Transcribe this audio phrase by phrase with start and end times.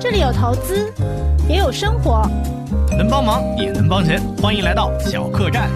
[0.00, 0.92] 这里有投资，
[1.48, 2.22] 也有生活，
[2.96, 5.68] 能帮忙也能帮人，欢迎来到小客栈。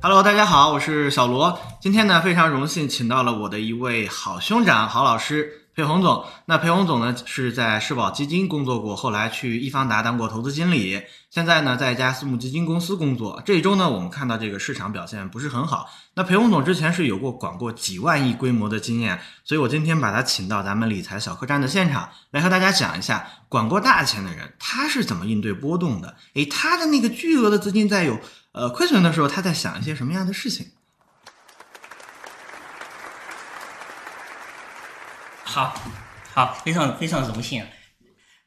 [0.00, 1.58] Hello，大家好，我是小罗。
[1.78, 5.65] 今天呢，非常荣幸请到了我的一位好兄长、好老师。
[5.76, 13.42] 裴红总，那裴红总呢是在世宝基金工作过，后来去易方达当过投资经理，现在呢在一家私募基金公司工作。
[13.44, 15.90] 这一周呢，我们看到这个市场表现不是很好。
[16.14, 26.16] 那裴红总之前是有过管过几万亿规模的经验，所以我今天把他请到咱们理财小客栈的现场，来和大家讲一下管过大钱的人他是怎么应对波动的。
[26.36, 28.18] 诶，他的那个巨额的资金在有
[28.52, 30.66] 呃亏损的时候，他在想一些什么样的事情？
[35.56, 35.74] 好，
[36.34, 37.64] 好，非常非常荣幸。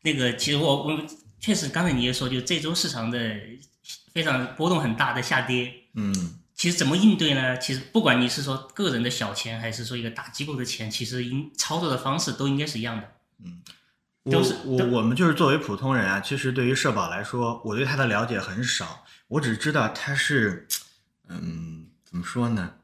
[0.04, 1.08] 那个，其实我我
[1.40, 3.36] 确实刚才你也说，就这周市场的
[4.14, 5.74] 非常波动很大的下跌。
[5.96, 6.14] 嗯，
[6.54, 7.58] 其实怎么应对呢？
[7.58, 13.12] 其实不管你是说个人的小钱，还是说一个大机构的钱，其实应操作的方式都应该是一样的。
[13.44, 13.60] 嗯，
[14.26, 20.68] 我我我们就是作为普通人啊，其实对于社保来说，我对它的了解很少，我只知道它是，
[21.28, 22.76] 嗯，怎么说呢？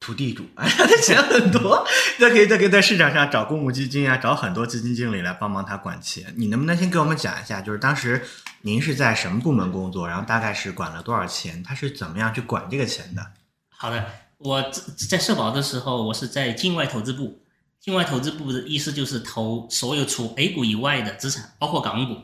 [0.00, 1.84] 土地主，哎，他的钱很多，
[2.18, 6.32] 他可以在可以在市场上找公募基金啊，找很多基金经理来帮忙他管钱。
[6.36, 8.24] 你能不能先给我们讲一下，就是当时
[8.62, 13.32] 您是在什么部门工作，然后大概是管了多少钱，他是怎么样去管这个钱的？
[13.68, 14.04] 好的，
[14.38, 14.62] 我
[15.10, 17.42] 在社保的时候，我是在境外投资部，
[17.80, 22.22] 境外投资部的意思就是投所有除 A 股以外的资产，包括港股，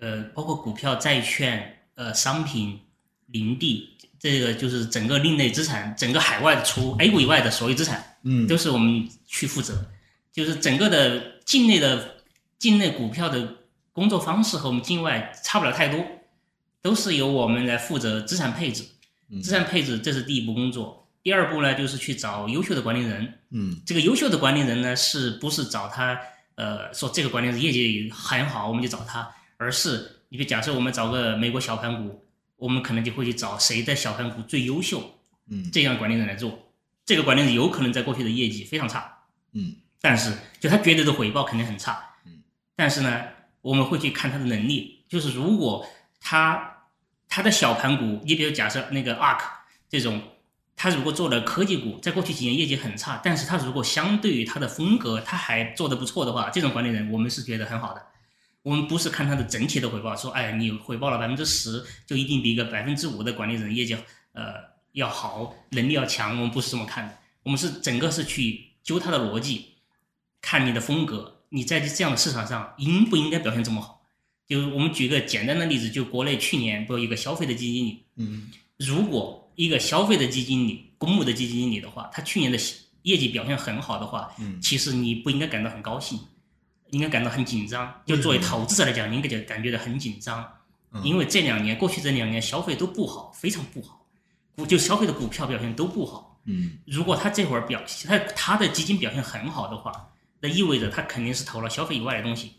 [0.00, 2.80] 呃，包括股票、债券、呃，商品、
[3.26, 3.90] 林地。
[4.24, 9.74] 这个就是整个另类资产，整个海外除 A 股以外的所有资产，嗯，都是我们去负责。
[10.32, 12.16] 就是整个的境内的
[12.58, 13.46] 境内股票的
[13.92, 16.02] 工作方式和我们境外差不了太多，
[16.80, 18.82] 都是由我们来负责资产配置。
[19.42, 23.30] 资产配置这是第一步工作，第二步呢就是去找优秀的管理人。
[23.50, 26.18] 嗯，这个优秀的管理人呢，是不是找他？
[26.54, 32.23] 呃，说这个管理人业绩很好，我们就找他，而是你比如假设我们找个美国小盘股。
[32.64, 35.18] 我们可能就会去找谁在小盘股最优秀，
[35.50, 36.72] 嗯，这样管理人来做。
[37.04, 39.18] 这个管理人有可能在过去的业绩非常差，
[39.52, 42.42] 嗯，但是就他绝对的回报肯定很差，嗯，
[42.74, 43.22] 但是呢，
[43.60, 45.86] 我们会去看他的能力，就是如果
[46.18, 46.86] 他
[47.28, 49.42] 他的小盘股，你比如假设那个 ARK
[49.90, 50.22] 这种，
[50.74, 58.06] 他如果做了科技股，在过去几年业绩很差，但是他如果相对于他的风格他还做得不错的话，这种管理人我们是觉得很好的。
[58.64, 63.94] 我们不是看它的整体的回报，说，哎，你回报了百分之十，就一定比一个百分之五的管理人业绩，
[64.32, 64.54] 呃，
[64.92, 66.30] 要好，能力要强。
[66.30, 69.66] 我们不是这么看的，我们是整个是去揪它的逻辑，
[70.40, 74.00] 看你的风格，你在这样的市场上应不应该表现这么好？
[74.48, 78.48] 就我们举个简单的例子，就国内去年不有一个消费的基金经理，嗯，
[78.78, 82.58] 如果一个消费的基金经理，公募的基金经理的话，他去年的
[83.02, 86.18] 业绩表现很好的话，嗯，其实你不应该感到很高兴。
[86.94, 90.48] 应该感到很紧张，就作为投资者来讲，你应该就感觉到很紧张，
[91.02, 94.06] 因为这两年过去这两年消费都不好，非常不好，
[94.54, 96.40] 股就消费的股票表现都不好。
[96.44, 100.10] 嗯，如果他这会儿表现他他的基金表现很好的话，
[100.40, 102.52] 那意味着他肯定是投了消费以外的东西，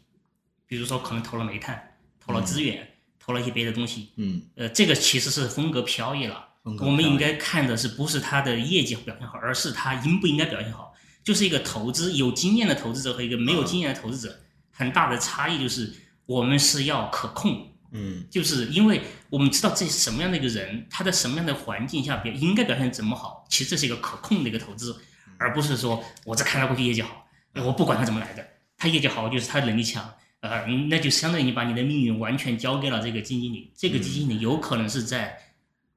[0.68, 2.86] 比如说可能投了煤炭，投了资源，
[3.20, 4.10] 投了一些别的东西。
[4.18, 6.50] 嗯，呃，这个其实是风格飘逸了。
[6.64, 10.95] 我们应该看的是不是他的业绩表现好，而是他应不应该表现好。
[11.26, 14.40] 就是一个投资有经验的投资者和一个没有经验的投资者，
[14.72, 15.92] 很大的差异就是
[16.28, 24.96] 我们是要可控，嗯，就是因为我们知道这是什么样的一个人，他在什么样的环境下表应该表现怎么好，其实这是一个可控的一个投资，
[25.38, 28.48] 而不是说我只看他过去业绩好，我不管他怎么来的，
[28.78, 30.08] 他业绩好就是他能力强，
[30.42, 35.36] 呃，那就相当于你把你的命运完全交给了这个基金经理，这个基金经理有可能是在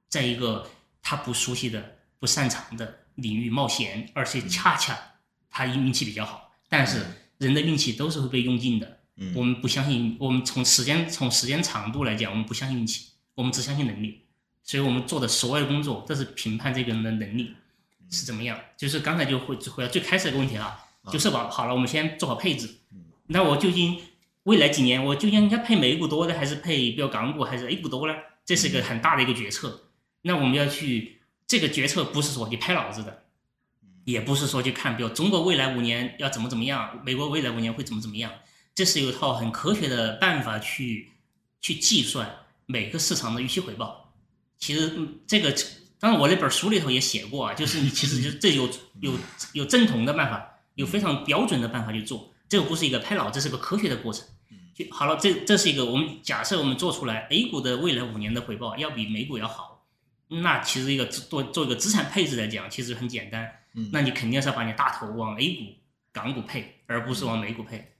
[0.08, 0.66] 在一个
[1.02, 4.98] 他不熟悉的、不擅长的领域冒险，而且恰恰。
[5.50, 7.04] 他运气比较好，但是
[7.38, 8.98] 人的运气都是会被用尽的。
[9.16, 14.22] 嗯，我们不相信，我们从时间从时间长度来讲，我们不相信运气，我们只相信能力。
[14.62, 17.54] 所以我们做的所有的工作都是评判这个人的能力
[18.10, 18.58] 是怎么样。
[18.76, 20.78] 就是刚才就会回到最开始的个问题啊，
[21.10, 22.68] 就社保好了，我们先做好配置。
[23.28, 23.98] 那我究竟
[24.44, 28.14] 未来几年我究竟应该配美股多的，还是配比如港股还是 A 股多呢？
[28.44, 29.84] 这是一个很大的一个决策。
[30.22, 33.24] 那我们要去这个决策不是说你拍脑子的。
[34.08, 38.32] 也不是说去看，比如中国未来五年要怎么怎么样，美国未来五年会怎么怎么样，
[38.74, 41.10] 这是有一套很科学的办法去
[41.60, 44.14] 去计算每个市场的预期回报。
[44.58, 45.54] 其实这个，
[46.00, 48.66] 当然我那本书里头也写过啊，就是你其实就这有
[49.02, 49.12] 有
[49.52, 54.24] 有正统的办法，有非常标准的办法去做，这个不是一个拍脑，这是个科学的过程。
[54.74, 59.84] 就好了，这这是一个我们假设我们做出来，A 股的未来五年的回报要比美股要好，
[60.28, 63.46] 那其实一个做做一个资产配置来讲，其实很简单。
[63.92, 65.62] 那你肯定是要把你大头往 A 股、
[66.12, 67.92] 港股配，而不是往美股配。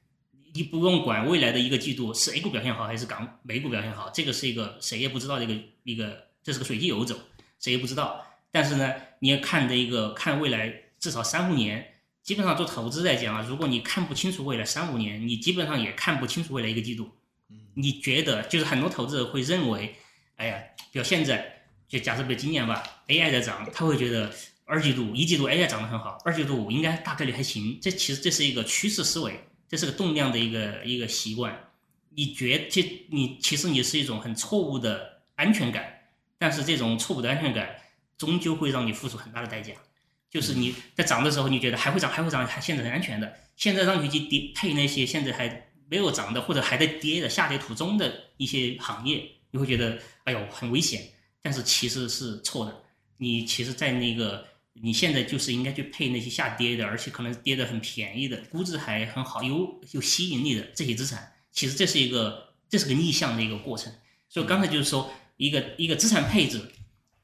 [0.55, 7.19] 你不用管未来的一个季度是 A 股表现好还是港美股表现好，这个是一个谁也不知道的一个一个，这是个随机游走，
[7.61, 8.25] 谁也不知道。
[8.51, 17.11] 但是呢，你要看的一个看未来至少三五年，基本上做投资来讲啊，如果你看不清楚未来三五年，你基本上也看不清楚未来一个季度。
[17.75, 19.95] 你觉得就是很多投资者会认为，
[20.37, 20.59] 哎呀，
[20.91, 24.33] 比如现在就假设比如今年吧，AI 在涨，他会觉得
[24.69, 27.79] 二季度、一季度 AI 涨得很好，二季度应该大概率还行。
[27.81, 31.59] 这其实这是一个趋势思维，这是个动量的一个一个习惯。
[32.11, 36.01] 你觉这你其实你是一种很错误的安全感，
[36.37, 37.77] 但是这种错误的安全感
[38.19, 39.73] 终究会让你付出很大的代价。
[40.31, 43.33] 就是你在涨的时候，你觉得还会涨，还会涨，还现在很安全的。
[43.57, 51.03] 现在让你去跌配那些现在还没有涨的或者还在跌的下跌途中的一些行业，你会觉得哎呦很危险。
[51.41, 52.83] 但是其实是错的。
[53.21, 54.47] 你其实，在那个
[54.83, 61.33] 你现在就是应该去配那些下跌的，而且可能跌的很便宜的，估值还很好、有有吸引力的这些资产。
[61.53, 63.93] 其实这是一个这是个逆向的一个过程。
[64.29, 66.61] 所以刚才就是说，一个一个资产配置。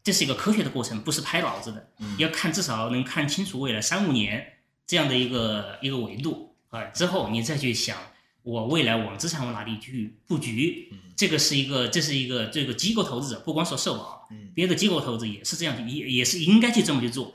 [0.03, 1.91] 这是一个科学的过程，不是拍脑子的。
[2.19, 4.47] 要看至少能看清楚未来三五年
[4.87, 7.97] 这样的一个一个维度啊，之后你再去想
[8.43, 10.93] 我未来往资产往哪里去布局。
[11.17, 17.35] 这个是一个，这是一个这个机构投资者，不光说社保，别的机构投资也是这样，也也是应该去这么去做。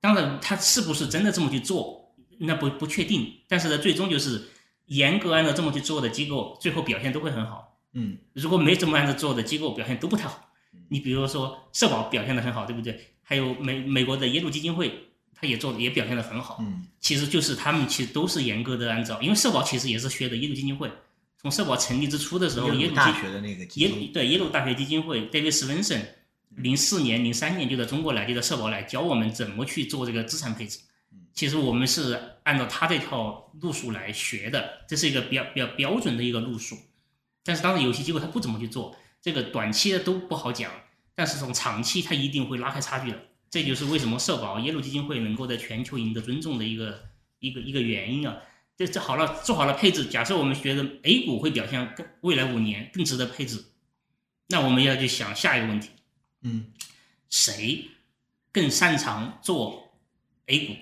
[0.00, 3.32] 当然，他是不是真的这么去做，那不不确定。
[3.48, 4.48] 但是呢，最终就是
[4.86, 7.78] 严格按照这么去做的机构，最后表现都会很好。
[7.94, 10.50] 嗯，如果没这么按照做的机构，表现都不太好。
[10.88, 13.14] 你比如说社保表现的很好，对不对？
[13.22, 16.58] 还有美美国的耶鲁基金会，他也做的也表现的很好。
[16.60, 20.90] 嗯，其实就是他们其实都是严格的按照，因为社保其实也是学的耶鲁基金会。
[21.40, 26.00] 从社保成立之初的时候，耶鲁大学的那个耶对耶鲁大学基金会，David Swensen，
[26.58, 30.78] 零四年、零三年就在中国来，就在社保来教我们怎么去做这个资产配置。
[31.32, 36.76] 其实我们是按照他这套路数来学的，这是一个比较比较标准的一个路数。
[37.44, 38.96] 但是当时有些机构他不怎么去做。
[39.20, 40.70] 这个短期的都不好讲，
[41.14, 43.18] 但是从长期他一定会拉开差距的。
[43.50, 47.02] 这就是为什么社保耶鲁基金会能够在全球赢得尊重的一个
[47.40, 48.36] 一个一个原因啊。
[48.76, 50.06] 这这好了，做好了配置。
[50.06, 53.64] 假设我们觉得 A 股会表现更未来五年更值得配置，
[54.48, 55.88] 那我们要去想下一个问题，
[56.42, 56.66] 嗯，
[57.30, 57.90] 谁
[58.52, 59.92] 更擅长做
[60.46, 60.76] A 股，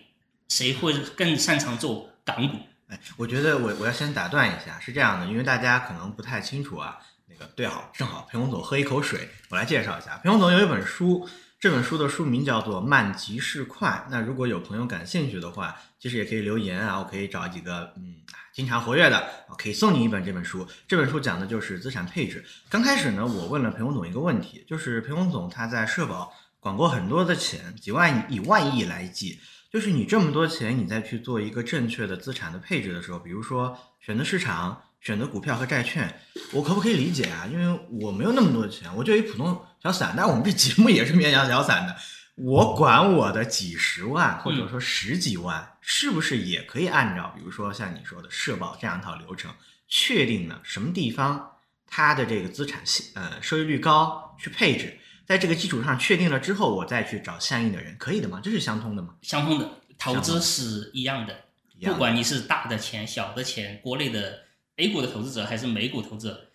[0.49, 2.59] 谁会更擅长做港股？
[2.89, 6.99] 哎，我觉得我我要先打断一下，是这样的，因为大家可能不太清楚啊。
[7.29, 10.17] 那个对，好，正好裴洪总喝一口水，我来介绍一下。
[10.19, 13.89] 裴洪总有一本书，这本书的书名叫做《慢即是快》。
[14.11, 18.17] 那如果有朋友感兴趣的话，其实也可以留言啊，我可以找几个嗯
[18.57, 19.23] 经常活跃的，
[19.59, 20.67] 可以送你一本这本书。
[20.89, 22.43] 这本书讲的就是资产配置。
[22.71, 29.39] 刚开始呢，我问了裴洪总一个问题，就是裴洪总他在社保管过很多的钱，几万以万亿来计，
[29.71, 34.81] 就是你这么多钱，你再去做一个正确的资产的配置的时候，比如说选择市场。
[34.99, 36.21] 选择股票和债券，
[36.53, 37.47] 我可不可以理解啊？
[37.53, 40.15] 因为我没有那么多钱，我就一普通小散。
[40.17, 41.95] 但我们这节目也是面向小散的，
[42.37, 49.53] 我管我的几十万或者说十几万，是不是也可以按照比如说像你说的社保这样一套流程，
[49.89, 52.83] 确定了什么地方它的这个资产
[53.15, 58.41] 呃收益率高去配置，在这个基础上确定了之后，我再去找相应的人，可以的吗？
[58.43, 59.17] 这是相通的吗？
[59.23, 61.45] 相通的，投资是一样的，
[61.83, 64.47] 不管你是大的钱、小的钱，国内的。
[64.79, 66.51] A 股的投资者还是美股投资者，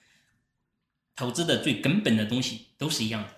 [1.15, 3.29] 投资的最根本的东西都是一样的。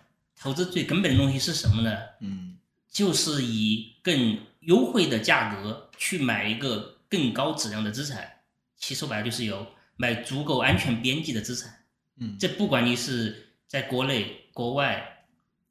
[0.44, 1.98] 投资最根本的东西是什么呢？
[2.20, 2.58] 嗯，
[2.92, 8.30] 就是以更优惠的价格去买一个更高质量的资产。
[8.76, 11.86] 其实说白了就是有买足够安全边际的资产。
[12.20, 15.28] 嗯，这不管你是在国内、国外，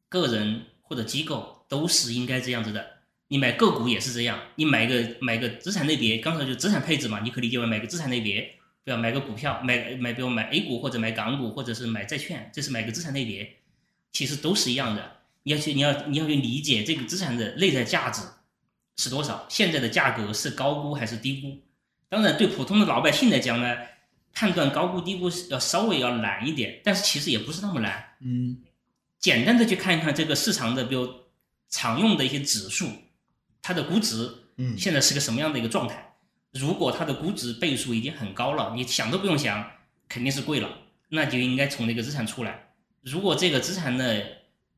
[0.09, 2.83] 个人或者机构，都是应该这样子的。
[3.29, 8.55] 你买个股也是这样，你买个买个资产类别，刚才就资产配置嘛，你可以理解为买个资产类别。
[8.85, 13.59] 不要买个股票，买买，比如买 A 股或者买港股，或者是买债券，这是买个资产类别，
[14.12, 15.16] 其实都是一样的。
[15.42, 18.23] 你要去，你要你要去理解这个资产的内在价值
[18.97, 21.59] 是多少，现在的价格是高估还是低估？
[22.09, 23.76] 当然，对普通的老百姓来讲呢，
[24.33, 28.04] 判断高估低估是要稍微要难一点，但是其实也不是那么难。
[28.21, 28.62] 嗯，
[29.19, 31.12] 简单的去看一看这个市场的，比如
[31.71, 32.87] 常用的一些指数，
[33.62, 36.14] 它的估值，嗯，现在是个什么样的一个状态？
[36.52, 39.71] 如果它的估值倍数已经很高了，你想都不用想，
[40.07, 40.69] 肯定是贵了，
[41.09, 42.72] 那就应该从那个资产出来。
[43.03, 44.25] 如果这个资产的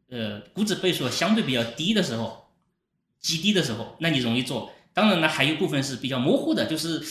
[0.09, 2.49] 呃估值倍数相对比较低的时候，
[3.21, 4.73] 极低的时候，那你容易做。
[4.93, 7.03] 当然呢，还有部分是比较模糊的，就是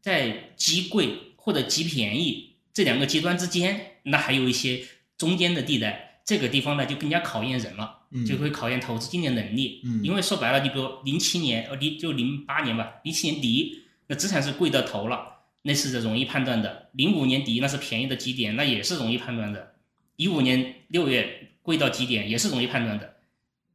[0.00, 4.84] 在极贵或者极便宜这两个极端之间，那还有一些
[5.16, 9.80] 中间的地带，这个地方呢就更加考验人了，就会考验投资经理能力。
[9.84, 13.84] 嗯，因为说白了，你比如零七年呃零就零八年吧，零七年底。
[14.10, 15.20] 那资产是贵到头了，
[15.60, 16.88] 那是容易判断的。
[16.92, 19.74] 零五年底那是便宜的极点，那也是容易判断的。
[20.18, 23.14] 一五年六月贵到极点，也是容易判断的。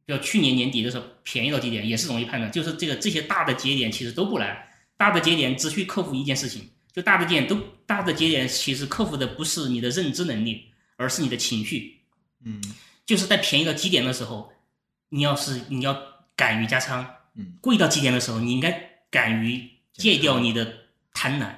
[0.04, 2.52] 要去年年底的时候便宜到极点，也是容易判断。
[2.52, 4.54] 就是这个这些大的节点其实都不难，
[4.98, 12.00] 大的节点只需克服一件事情，就大的节点都大的节点其实克服的不是你的认知能力，而是你的情绪。
[12.44, 12.62] 嗯
[13.06, 14.52] 就是在便宜到极点的时候，
[15.08, 15.96] 你要是你要
[16.36, 20.74] 敢于加仓，嗯贵到极点的时候，你应该敢于戒掉你的
[21.14, 21.48] 贪婪。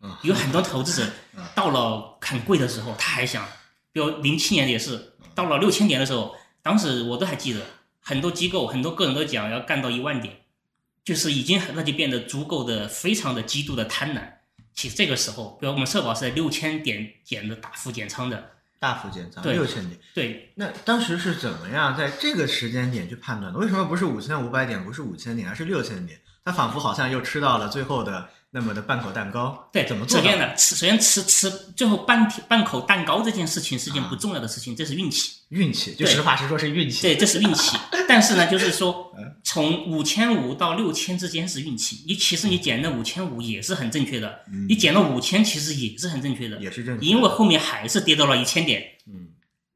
[0.00, 3.48] 嗯，有很多投资者 嗯到了很贵的时候，他还想，
[3.94, 7.60] 比如零七年也是，到了六千点的时候，当时我都还记得，
[8.00, 10.40] 很多机构、很多个人都讲要干到一万点，
[11.04, 14.32] 就是已经那就变得足够的、非常的极度的贪婪。
[14.74, 19.96] 其实这个时候，比如我们社保是在六千点减的大幅减仓的，大幅减仓对六千点。
[20.12, 23.58] 对，那当时是怎么样在这个时间点去判断的？
[23.60, 26.18] 为什么不是五千五百点，不是五千点，而是六千点？
[26.44, 29.68] 他仿佛好像又吃到了最后的那么的半口蛋糕。
[29.72, 30.20] 对，怎么做？
[30.20, 35.32] 首先呢，吃首先吃吃最后半天半口蛋糕这件事情是件啊不重要的事情，这是运气。
[35.48, 37.02] 运气，就实话实说是运气。
[37.02, 37.76] 对，这是运气。
[38.08, 42.04] 但是呢，就是说嗯，从五千五到六千之间是运气。
[42.06, 49.30] 你其实你减了五千五也是很正确的，嗯你减了五千其实也是很正确的，也是正确的，因为后面还是跌到了一千点，嗯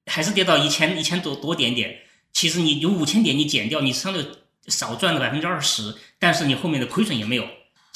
[0.07, 1.97] 还是跌到一千一千多多点点。
[2.33, 4.25] 其实你有五千点你减掉，你相对
[4.69, 7.45] 少赚了百分之二十，但是你后面的亏损也没有，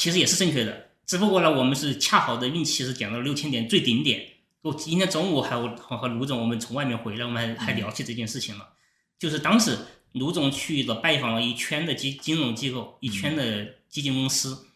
[0.03, 0.89] 其实也是正确的。
[1.07, 4.27] 只不过呢，我们是恰好的运气是讲到了六千点最顶点。
[4.63, 8.71] 我今天中午还我和和卢总我们从外面回来，我们还还聊起这件事情了。
[9.17, 9.79] 就是当时
[10.15, 14.67] 卢总去了拜访了一圈的金金融机构，一圈的基金公司，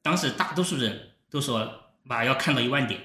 [0.00, 2.98] 当时大多数人都说把要看到一万点，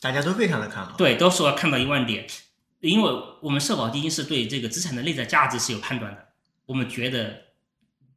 [0.00, 2.24] 大家都非常的看好。，对，都说要看到一万点，
[2.78, 3.10] 因为
[3.42, 6.28] 我们社保基金是对这个资产的内在价值是有判断的，
[6.66, 7.42] 我们觉得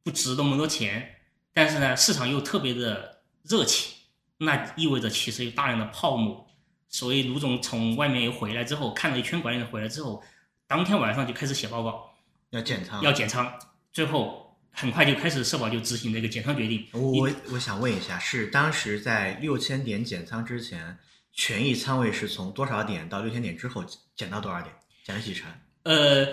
[0.03, 1.15] 不值那么多钱，
[1.53, 3.93] 但是呢，市场又特别的热情，
[4.38, 6.48] 那意味着其实有大量的泡沫。
[6.88, 10.22] 所以卢总从外面又回来之后，看了一圈管理人回来之后，
[10.67, 12.10] 当天晚上就开始写报告，
[12.50, 13.01] 要减仓。
[13.01, 13.50] 要减仓，
[13.93, 16.86] 最后很快就开始社保就执行这个减仓决定。
[16.91, 20.98] 我我我想问一下，是当时在六千点减仓之前，
[21.31, 24.75] 权益仓位是从多少点到六千点之后减到多少点？
[25.05, 25.50] 减了几成？
[25.84, 26.27] 呃，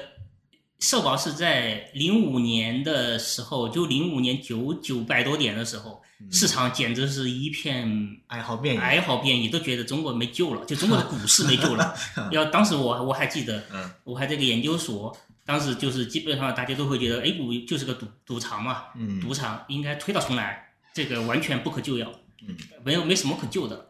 [0.78, 8.80] 社保是在零五年的时候，就零五年九九百多点的时候，嗯市场简直是一片哀嚎遍野。
[8.80, 11.94] 哀嚎遍野，都觉得中国没救了，就中国的股市没救了。
[12.30, 22.12] 要当时我我还记得，嗯我还这个研究所，当时就是基本上大家都会觉得 A 股就是个赌赌场嘛，嗯赌场应该推倒重来，这个完全不可救药，
[22.46, 23.88] 嗯，没有没什么可救的。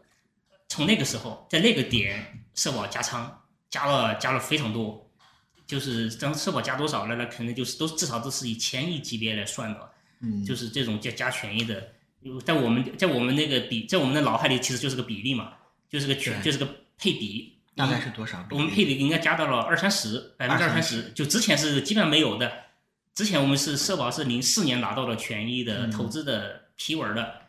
[0.67, 3.41] 从那个时候，在那个点，社保加仓
[3.71, 5.08] 加了加了非常多，
[5.69, 11.89] 就是当社保加多少了，那肯定就是都至少都是以千亿级别来算的，嗯，就是这种加加权益的，
[12.43, 15.53] 在我们在我们那个比在我们的脑海里其实就是个比例嘛，
[15.87, 16.65] 就是个权就是个
[16.97, 18.43] 配比，大概是多少？
[18.49, 22.51] 我们配比应该加到了二三十，百分之二三十，就之前是基本上没有的。
[23.13, 27.41] 之前我们是社保是零四年拿到了权益的嗯投资的批文的，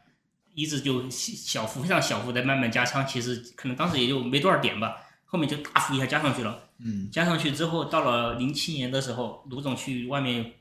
[0.54, 6.66] 一直就小幅非常小幅的慢慢加仓，其实可能当时也就没多少点吧，后面就大幅一下加上去了。
[6.84, 7.10] 嗯。
[7.10, 10.52] 加上去之后，到了零七年的时候，卢总去外面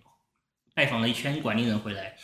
[0.74, 2.16] 拜访了一圈管理人回来，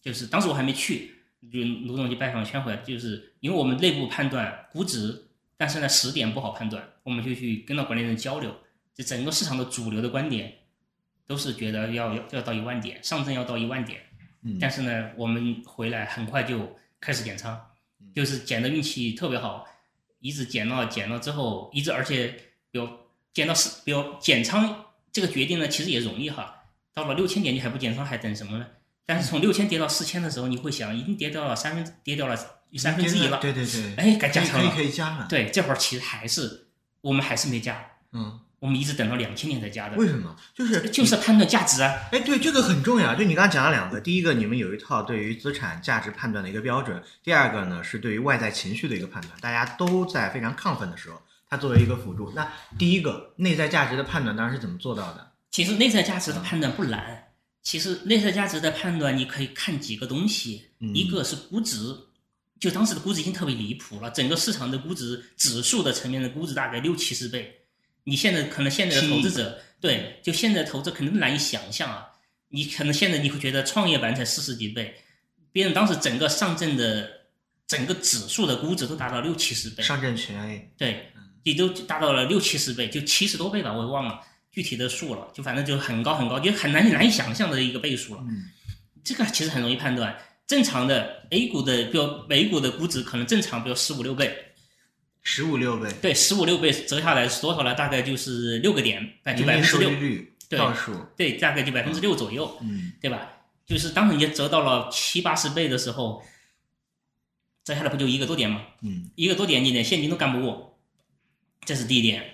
[0.00, 1.14] 就是当时我还没去，
[1.52, 8.54] 就卢总就拜访一圈回来，就是因为我们内部判断估值，但是呢时点不好判断，我们就去跟到管理人交流，
[8.94, 10.52] 就整个市场的主流的观点
[11.26, 14.00] 都是觉得要要要到一万点，上证要到一万点，
[14.42, 17.60] 嗯，但是呢，我们回来很快就开始减仓，
[18.14, 19.66] 就是减的运气特别好，
[20.20, 22.28] 一直减到减了之后，一直而且
[22.70, 22.88] 比如
[23.36, 26.62] 减到四，比如减仓这个决定呢，其实也容易哈。
[26.94, 28.66] 到了六千点你还不减仓，还等什么呢？
[29.04, 32.34] 但是从六千跌到四千的时候，你会想，已经跌掉了三分，跌掉了
[32.78, 34.72] 三分之一了，对对对，哎，该加仓了。
[34.74, 35.26] 可以加了。
[35.28, 36.68] 对，这会儿其实还是
[37.02, 37.78] 我们还是没加，
[38.12, 40.34] 嗯，我们一直等到两千年才加的，为什么？
[40.54, 41.92] 就是就是判断价值啊。
[42.12, 43.14] 哎，对，这个很重要。
[43.14, 49.34] 就你刚刚讲了两个，第一个，你们有一套对于资产价值判断的一个标准；第二个呢，是对于外在情绪的一个判断。
[49.42, 52.30] 大家都在非常亢奋的时候，它作为一个辅助。
[52.32, 55.32] 那第一个内在价值的判断，当然是怎么做到的？
[55.50, 57.22] 其实内在价值的判断不难。
[57.62, 61.96] 其实内在价值的判断，你可以看几个东西，嗯一个是估值，
[62.60, 67.62] 就当时的估值已经特别离谱了，整个市场的估值指数的层面的估值大概六七十倍。
[68.04, 72.06] 你现在可能现在的投资者，对，就现在投资可能难以想象啊。
[72.48, 74.94] 你可能现在你会觉得创业板才四十几倍，
[75.50, 77.10] 别人当时整个上证的
[77.66, 81.10] 整个指数的估值都达到六七十倍，上证全 A，对，
[81.46, 88.20] 也都达到了六七十倍，就七十多倍吧，我也忘了具体的数了，就反正就很高很高，就很难难以想象的一个倍数了。
[88.28, 88.50] 嗯。
[89.04, 94.36] 这个其实很容易判断，正常的 A 股的，比如美股的估值可能正常，比如十五六倍，
[95.22, 97.72] 十五六倍，对，十五六倍折下来是多少呢？
[97.74, 99.88] 大概就是六个点，百就百分之六。
[100.48, 100.58] 对
[101.16, 102.90] 对，大概就百分之六左右，嗯。
[103.00, 103.28] 对吧？
[103.64, 106.24] 就是当人家折到了七八十倍的时候，
[107.62, 108.62] 折下来不就一个多点吗？
[108.82, 109.08] 嗯。
[109.14, 110.75] 一个多点你连现金都干不过，
[111.66, 112.24] 这是第一点。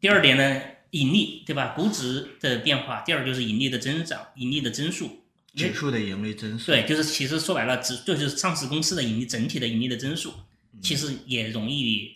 [0.00, 1.68] 第二点呢，盈利，对吧？
[1.76, 5.24] 估值的变化，第二就是盈利的增长，盈利的增速。
[5.54, 10.32] 指数的盈利增速，对，就是其实说白了，只就是上市公司的盈利整体的盈利的增速，
[10.80, 12.12] 其实也容易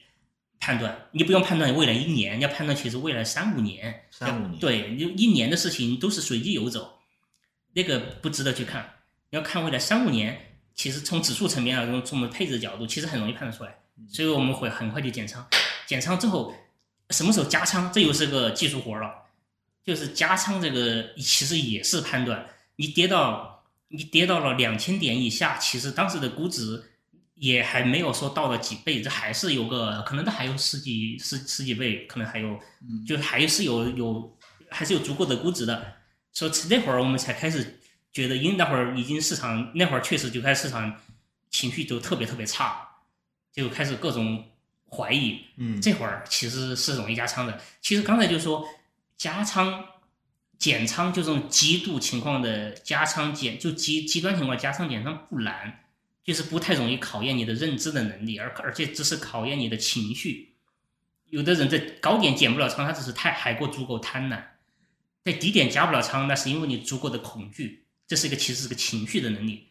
[0.61, 1.09] 判断。
[1.11, 4.03] 你不用判断未来一年，要判断其实未来三五年。
[4.11, 7.01] 三五年，对，你就一年的事情都是随机游走，
[7.73, 8.89] 那个不值得去看。
[9.31, 13.77] 要看未来三五年，其实从指数层面啊，从从我们配置的角度，其实很容易判断出来。
[14.09, 15.45] 所以我们会很快就减仓，
[15.87, 16.55] 减仓之后
[17.15, 19.23] 什么时候加仓，这又是个技术活了。
[19.85, 26.83] 就是加仓这个其实也是判断，你跌到你跌到了两千点以下，其实当时的估值
[27.35, 32.59] 也还没有说到了几倍，这还是有个可能它还有十几十十几倍，可能还有，
[33.07, 34.37] 就还是有有
[34.71, 35.97] 还是有足够的估值的。
[36.33, 37.79] 所以那会儿我们才开始
[38.11, 40.99] 觉得，因为那会儿已经市场那会儿确实就开始市场
[41.51, 42.89] 情绪就特别特别差，
[43.53, 44.49] 就开始各种
[44.95, 45.41] 怀疑。
[45.57, 47.61] 嗯这会儿其实是容易加仓的。
[47.81, 48.65] 其实刚才就说
[49.17, 49.85] 加仓、
[50.59, 55.85] 减仓，就这种极度情况的加仓减，就极极端情况加仓减仓不难，
[56.23, 60.55] 就是不太容易考验你的认知的能力，而而且只是考验你的情绪。
[61.31, 64.41] 有的人在高点减不了仓，他只是太还过足够贪婪；
[65.25, 69.69] 在低点加不了仓，那是因为你足够的恐惧，这是一个其实是个情绪的能力。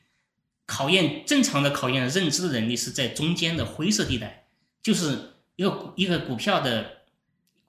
[0.65, 4.42] 考验正常的考验认知的能力是在中间的灰色地带，
[4.83, 6.97] 就是一个股一个股票的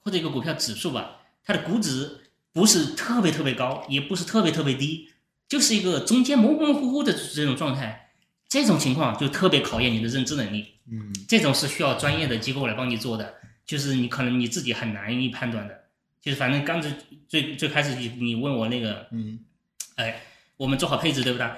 [0.00, 2.20] 或者一个股票指数吧，它的估值
[2.52, 5.08] 不是特别特别高，也不是特别特别低，
[5.48, 8.10] 就是一个中间模模糊糊的这种状态。
[8.46, 13.34] 这种情况就特别考验你的认知能力，嗯这种是需要专业的机构来帮你做的，
[13.66, 15.84] 就是你可能你自己很难以判断的。
[16.20, 16.94] 就是反正刚才
[17.26, 19.40] 最最开始你你问我那个，嗯
[19.96, 20.22] 哎，
[20.56, 21.50] 我们做好配置对不对？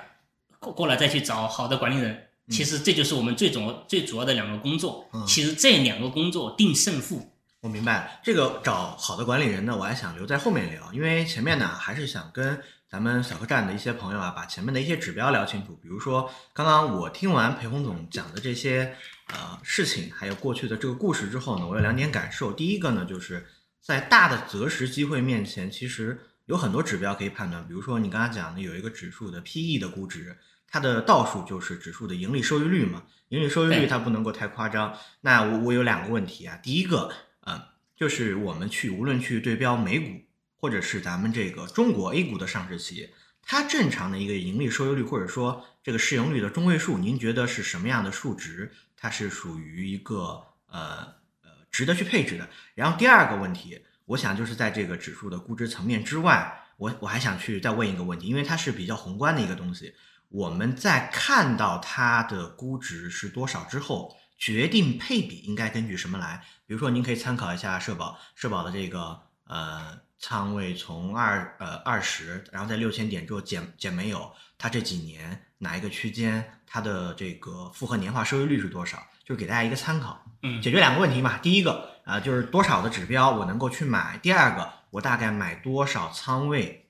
[0.58, 5.08] 过过来再去找好的管理人，其实这就是我们最主最主要的两个工作。
[5.12, 7.32] 嗯其实这两个工作定胜负。
[7.60, 15.74] 我明白了，这个找好的管理人呢，我还想留在后面聊，因为前面呢还是想跟咱们小客栈的一些朋友啊，把前面的一些指标聊清楚。
[15.82, 18.94] 比如说，刚刚我听完裴红总讲的这些
[19.28, 22.52] 呃事情，还有过去的这个故事之后呢，我有两点感受。
[22.52, 23.44] 第一个呢，就是
[23.80, 27.66] 在大的择时机会面前，其实有很多指标可以判断。
[27.66, 34.96] 比如说你刚才讲的有一个指数的 PE 的估值，它的倒数就是指数的盈利收益率嘛，盈利收益率它不能够太夸张。
[35.20, 37.12] 那我我有两个问题啊，第一个。
[37.42, 37.62] 呃，
[37.94, 40.24] 就是我们去无论去对标美股，
[40.56, 48.72] 或者是咱们这个中国 A 股的上市企业，它正常的一个盈利收益率，或者说这个市盈率的中位数，您觉得是什么样的数值？
[48.96, 51.06] 它是属于一个呃
[51.44, 52.48] 呃值得去配置的。
[52.74, 59.94] 然后第二个问题，我想就是在这个指数的估值层面之外，我我还想去再问一个问题，因为它是比较宏观的一个东西。
[60.28, 66.42] 我们在看到它的估值是多少之后，决定配比应该根据什么来？
[66.66, 78.98] 比如说，您可以参考一下社保，社保的这个呃仓位从二呃二十，然后在六千点之后减减没有，它这几年哪一个区间它的这个复合年化收益率是多少？
[79.24, 80.22] 就是给大家一个参考。
[80.42, 81.38] 嗯解决两个问题嘛。
[81.38, 81.72] 第一个
[82.04, 86.88] 啊、呃就是多少的指标我能够去买；第二个，我大概买多少仓位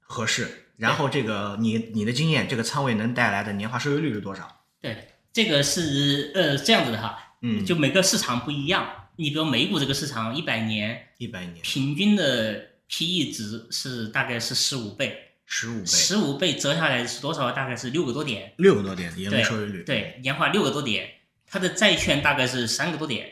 [0.00, 0.65] 合适。
[0.76, 4.64] 然后这个你你的经验，这个仓位能带来的年化收益率是多少？
[4.80, 8.86] 对，这个是呃这样子的哈，嗯，就每个市场不一样。
[9.16, 12.54] 你比如美股这个市场，一百年一百年平均的
[12.88, 17.50] PE 值是大概是十五倍，十五倍，十五倍折下来是多少？
[17.52, 19.82] 大概是六个多点，六个多点的盈利对收益率。
[19.84, 21.08] 对，年化六个多点，
[21.46, 23.26] 它的债券大概是三个多点，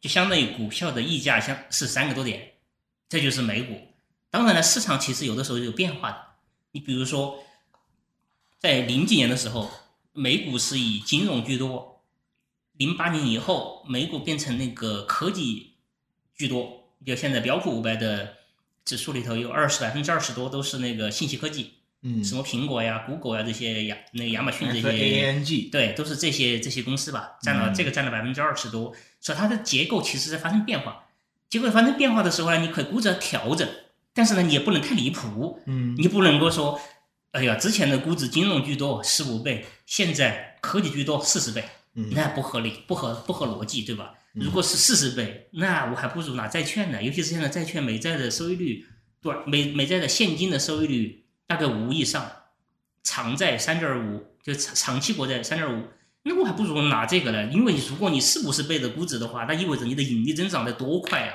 [0.00, 2.52] 就相当于股票的溢价相是三个多点，
[3.08, 3.87] 这就是美股。
[4.30, 6.18] 当然了，市场其实有的时候有变化的。
[6.72, 7.42] 你比如说，
[8.58, 9.70] 在零几年的时候，
[10.12, 12.02] 美股是以金融居多；
[12.76, 15.74] 零八年以后，美股变成那个科技
[16.34, 16.84] 居多。
[17.06, 18.34] 就现在标普五百的
[18.84, 31.06] 指数里头有二十百分之二十多都是那个信息科技，嗯什么苹果呀、谷歌呀这些亚那个亚马逊这些 A N G，对，都是这些这些公司吧，占了、嗯这个占了百分之二十多，所以它的结构其实在发生变化。
[31.48, 33.66] 结果发生变化的时候呢，你可以估值要调整，
[34.14, 36.80] 但是呢，你也不能太离谱，嗯你不能够说，
[37.32, 44.14] 哎呀，之前的估值金融居多十五倍，现在科技居多四十倍，嗯那不合理，不合不合逻辑，对吧？
[44.34, 48.86] 嗯如果是四十倍，那我还不如拿债券呢，尤其是现在债券美债的收益率
[49.20, 52.30] 多少，美美债的现金的收益率大概五以上，
[53.02, 55.86] 长债三点五，就长长期国债三点五，
[56.22, 61.34] 那我还不如拿这个呢，因为如果你四五十倍的估值的话，那意味着你的盈利增长得多快啊！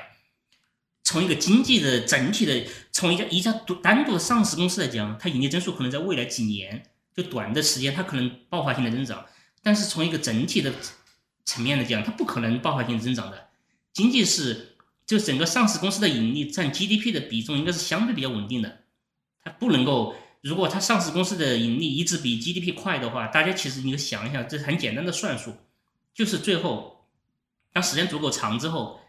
[1.03, 6.83] 从一个经济的整体的，从一家一家独单独的上市公司来讲，它盈利增速可能在未来几年
[7.15, 9.25] 就短的时间，它可能爆发性的增长，
[9.61, 10.73] 但是从一个整体的
[11.45, 13.49] 层面来讲，它不可能爆发性增长的。
[13.91, 18.79] 经济是就整个上市公司的盈利占 GDP 的比重应该是相对比较稳定的，
[19.43, 20.15] 它不能够。
[20.41, 25.55] 如果它上市公司的盈利一直比 GDP 快的话，大家其实你就想一想，这是很简单的算术，
[26.13, 27.07] 就是最后
[27.71, 28.99] 当时间足够长之后，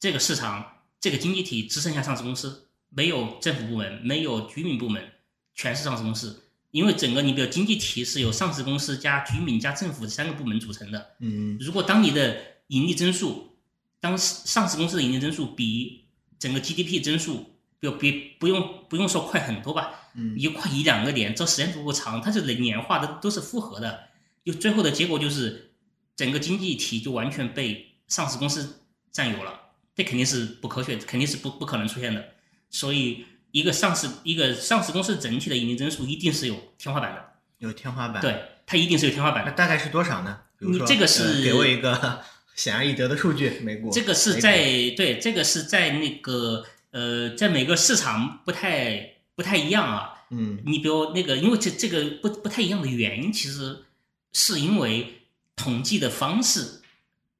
[0.00, 5.12] 这个市场这个经济体只剩下上市公司，没有政府部门，没有居民部门，
[5.54, 6.44] 全是上市公司。
[6.70, 11.14] 因为整个你比如经济体是由上市公司加居民加政府三个部门组成的。
[11.20, 13.56] 嗯，如果当你的盈利增速，
[14.00, 16.04] 当上市公司的盈利增速比
[16.38, 20.10] 整个 GDP 增速，比比不用不用说快很多吧。
[20.14, 24.08] 嗯一块一两个点，这时间足够长，它是年化的都是复合的，
[24.44, 25.70] 就最后的结果就是
[26.16, 28.80] 整个经济体就完全被上市公司
[29.10, 29.57] 占有了，
[29.98, 32.24] 这肯定是不科学，肯定是不不可能出现的。
[32.70, 37.24] 所以一个上市一个上市公司整体的盈利增速一定是有天花板的，
[37.58, 39.50] 有天花板，对，它一定是有天花板的。
[39.50, 40.38] 大概是多少呢？
[40.60, 42.22] 你这个是给我一个
[42.56, 43.90] 显而易得的数据，美股。
[43.90, 44.56] 这个是在
[44.96, 49.14] 对，这个是在那个呃，在每个市场不太。
[49.38, 53.84] 不太一样啊，嗯，你比如那个，因为这这个不不太一样的原因，其实
[54.32, 55.22] 是因为
[55.54, 56.80] 统计的方式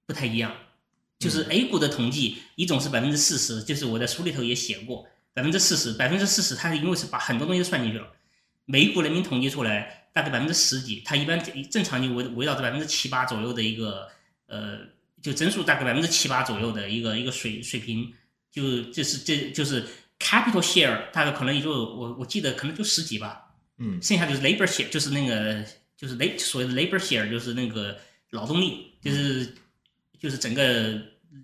[0.07, 0.55] 不太一样。
[1.18, 8.07] 就是 A 股的统计，一种是百分之四十，就是我在书里头也写过，百分之四十，百分之四十，它是因为是把很多东西都算进去了。
[8.64, 14.09] 美股人民统计出来大概百分之十几，它一般正常就围围绕着百分之七八左右的一个
[14.46, 14.78] 呃，
[15.22, 18.12] 就增速大概百分之七八左右的一个一个水水平，
[18.50, 19.85] 就就是这就是。
[20.20, 23.40] Capital share 大概可能也就我我记得可能就十几吧，
[23.76, 25.64] 嗯，剩下就是 labor share，就是那个
[25.96, 27.96] 就是 l 所谓的 labor share，就是那个
[28.31, 29.54] 劳动力，就是
[30.18, 30.62] 就是整个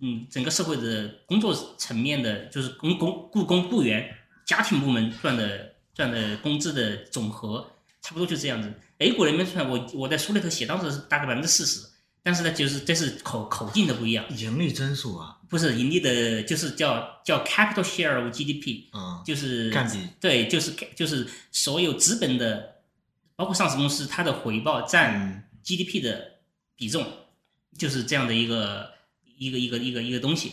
[0.03, 4.13] 嗯整个社会的工作层面的，就是工工雇工雇员
[4.45, 7.71] 家庭部门赚的赚的工资的总和，
[8.03, 8.73] 差不多就这样子。
[8.99, 11.81] A 股人民算我我在书里头写，当时是大概百分之四十。
[12.27, 22.77] 但是呢，就是这是口口径的不一样，盈利增速啊，不是盈利的，就是叫叫 capital share of GDP，嗯，就是占比，对，就是就是所有资本的，
[23.37, 26.37] 包括上市公司，它的回报占 GDP 的
[26.75, 27.07] 比重，
[27.77, 28.91] 就是这样的一个
[29.39, 30.53] 一个一个一个一个东西，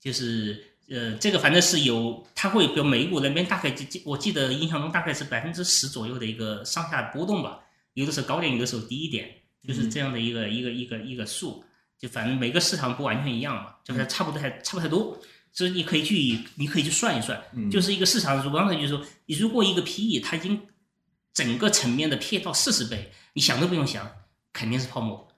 [0.00, 7.60] 就是呃，这个反正是有，它会比如美股那边大概记我记得印象中大概是百分之十左右的一个上下波动吧，
[7.94, 9.36] 有的时候高点，有的时候低一点。
[9.62, 11.62] 就是这样的一个一个一个一个数，
[11.98, 15.20] 就反正每个市场不完全一样嘛，就是差不多还差不太多，
[15.52, 17.38] 所以你可以去你可以去算一算，
[17.70, 20.62] 就是一个市场，如果刚才就是说，你如果一个 PE 它已经
[21.34, 24.10] 整个层面的 PE 到四十倍，你想都不用想，
[24.50, 25.28] 肯定是泡沫，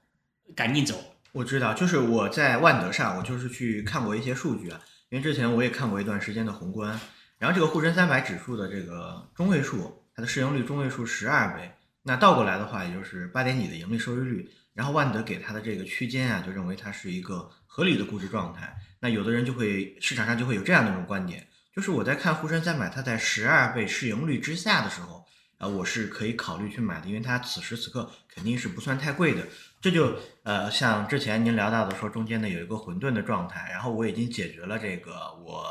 [0.55, 1.12] 赶紧走。
[1.33, 7.01] 我知道，就是我在万德上，我就是去看过一些数据啊，因为之前我也看过一段时间的宏观，
[7.38, 11.73] 然后这个沪深三百指数的这个中位数，它的市盈率中位数十二倍。
[12.03, 18.77] 那倒过来的话，也就是八点几的盈利收益率，然后万德给它的这个区间啊，就认为它是一个合理的估值状态。
[19.01, 25.25] 那有的人就会市场上就会有这样的一种观点，就是我在看沪深三百，它在十二倍市盈率之下的时候，
[25.62, 29.46] 呃，我是可以考虑去买的，因为它此时此刻肯定是不算太贵的。
[29.81, 35.64] 这就呃，像之前您聊到的说中间呢有一个混沌的状态，然后我已经解决了这个我。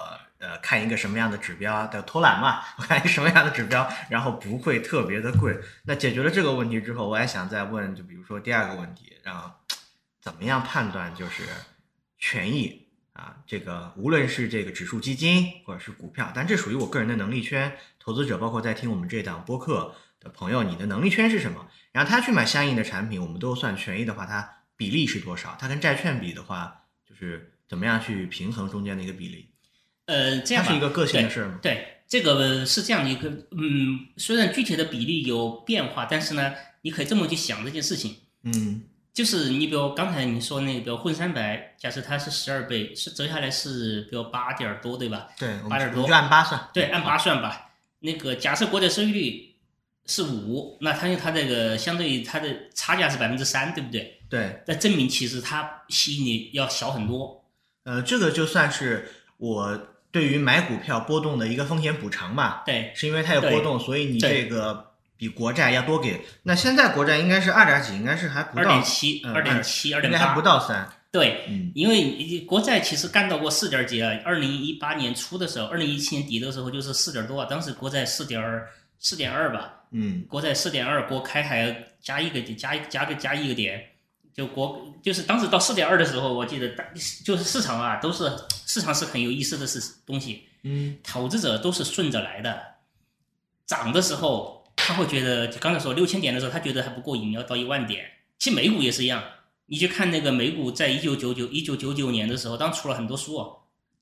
[0.44, 2.64] 呃，看一个什么样的指标的偷懒嘛？
[2.78, 5.56] 我看一个什么样的指标，然后不会特别的贵。
[5.84, 9.54] 那解决了这个问题之后，我还想再问，就比如说第二个问题，让
[10.20, 11.44] 怎么样判断就是
[12.18, 12.81] 权益
[13.22, 13.38] 啊？
[13.46, 17.72] 这个无论是这个指数基金或者是股票，但这属于我个人的能力圈。
[18.00, 21.68] 投资者包括在听我们这档播客的朋友，你的能力圈是什么？
[21.92, 25.56] 然后他去买相应的产品，我们都算权益的话，它比例是多少？
[25.60, 29.50] 它跟债券比的话，就是怎么样去平衡中间的一个比例？
[30.06, 31.60] 呃，这样是一个个性的事儿吗？
[31.62, 38.82] 对，这个是这样的一个，嗯，虽然具体的比例有变化，但是呢，你可以这么去想这件事情，嗯，
[39.14, 45.28] 就是你比如刚才你说那个，比如沪三百，假设它是十二倍，是折下来是比如八点多，对吧？
[45.38, 46.70] 对，八点多，就按八算。
[46.74, 47.72] 对，按八算吧。
[48.00, 49.56] 那个假设国债收益率
[50.06, 54.22] 是五，那它它这个相对于它的差价是百分之三，对不对？
[54.30, 54.62] 对。
[54.68, 57.44] 那证明其实它吸引力要小很多。
[57.84, 59.88] 呃，这个就算是我。
[60.14, 64.91] 对于买股票波动的一个风险补偿吧，对，是因为它有波动，所以你这个
[65.22, 66.20] 比国债要多给。
[66.42, 70.90] 那现在国债应该是二点几，应该是还不到二点七，二点七，二点八，还不到三。
[71.12, 78.42] 对，因为国债其实干到过四点几啊，二零一八年初的时候，二零一七年底的时候就是四点多啊，当时国债四点
[78.98, 83.80] 四点二吧，嗯国债四点二，国开还要加一个加一加个加一个点，
[84.34, 86.84] 就国就是当时到四点二的时候，我记得大
[87.24, 88.28] 就是市场啊，都是
[88.66, 92.60] 市场是很有意思的是东西，嗯投资者都是顺着来的，
[93.68, 94.61] 涨的时候
[94.92, 98.06] 他会觉得，就刚才说六千点的时候，他觉得还不过瘾，要到一万点。
[98.38, 99.24] 其实美股也是一样，
[99.68, 103.58] 你去看那个美股，在一九九九一九九九年的时候，当时出了很多书、哦，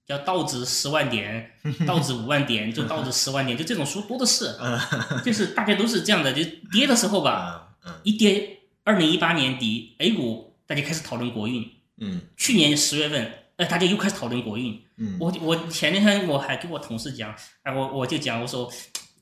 [0.07, 1.51] 叫道指十万点、
[1.85, 4.55] 道指五万点，就道指十万点，就这种书多的是，
[5.23, 14.81] 就是大家都是这样的，就跌的时候吧，一跌，二零一八年底 A 股大家开始讨论国运，嗯去年十月份，哎，大家又开始讨论国运。
[14.97, 18.69] 嗯我我前两天我还跟我同事讲，哎，我我就讲我说，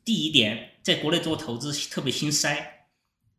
[0.07, 2.85] 第一点，在国内做投资特别心塞，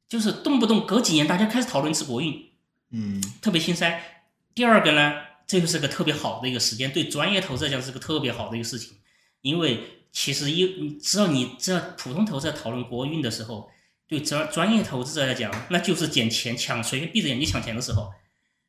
[0.06, 2.50] 就是动不动隔几年大家开始讨论一次国运，
[2.90, 4.26] 嗯特别心塞。
[4.54, 5.14] 第二个呢，
[5.46, 8.98] 这就是个特别好的一个时间，对专业投资来讲是个特别好的一个事情，
[9.40, 9.80] 因为
[10.12, 13.70] 其实一你只要你只要普通投资者讨论国运的时候，
[14.06, 18.12] 对专专业投资者来讲，那就是捡钱抢随便闭着眼睛抢钱的时候。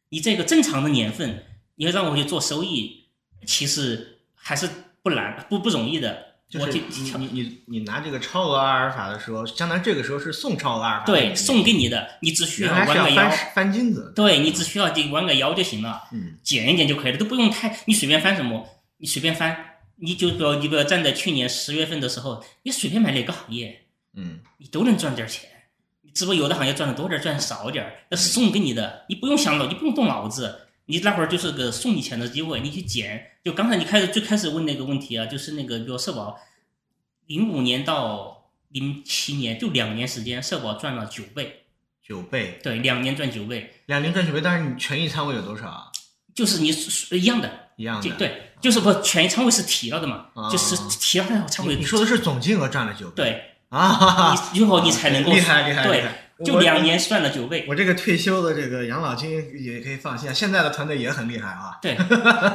[0.07, 1.43] 你这个正常的年份，
[1.75, 3.09] 你要让我去做收益，
[3.45, 4.69] 其实还是
[5.03, 6.28] 不难不不容易的。
[6.49, 6.81] 就是你
[7.17, 16.03] 你你你拿这个超额阿尔法的时候，相当于这个时候是送超额阿尔法，对送给你的，你只需要弯个腰，翻金子，对你只需要就弯个腰就行了。
[16.11, 19.55] 嗯减一减就可以了，都不用太，你随便翻什么，你随便翻，
[19.97, 23.81] 你就比如你比如站在去年十月份的时候，你随便买哪个行业，
[24.15, 25.47] 嗯你都能赚点钱。
[26.15, 33.23] 只不过有的行业赚的多点，赚得少点，那是送给你的，你不用想脑，你不用动脑子，你那会儿就是个送你钱的机会，你去捡。
[33.43, 36.39] 就刚才你开始最开始问那个问题啊，就是那个比如社保，
[37.27, 41.65] 零五年到零七年就两年时间，社保赚了九倍，
[42.03, 45.91] 九倍，对，两年赚九倍，两年赚九倍，但是你权益仓位有多少啊？
[46.33, 51.75] 就是你是一样的，一样的，对，就是不权益仓位是提了的嘛，啊就是提了的仓位。
[51.75, 57.65] 你说的是总金额赚了九倍，对，啊，你以后你才能够厉害厉害厉对，害，就两年赚了九倍。
[57.67, 61.77] 我这个退休的这个养老金也可以放心啊，现在的团队也很厉害啊。
[61.81, 61.95] 对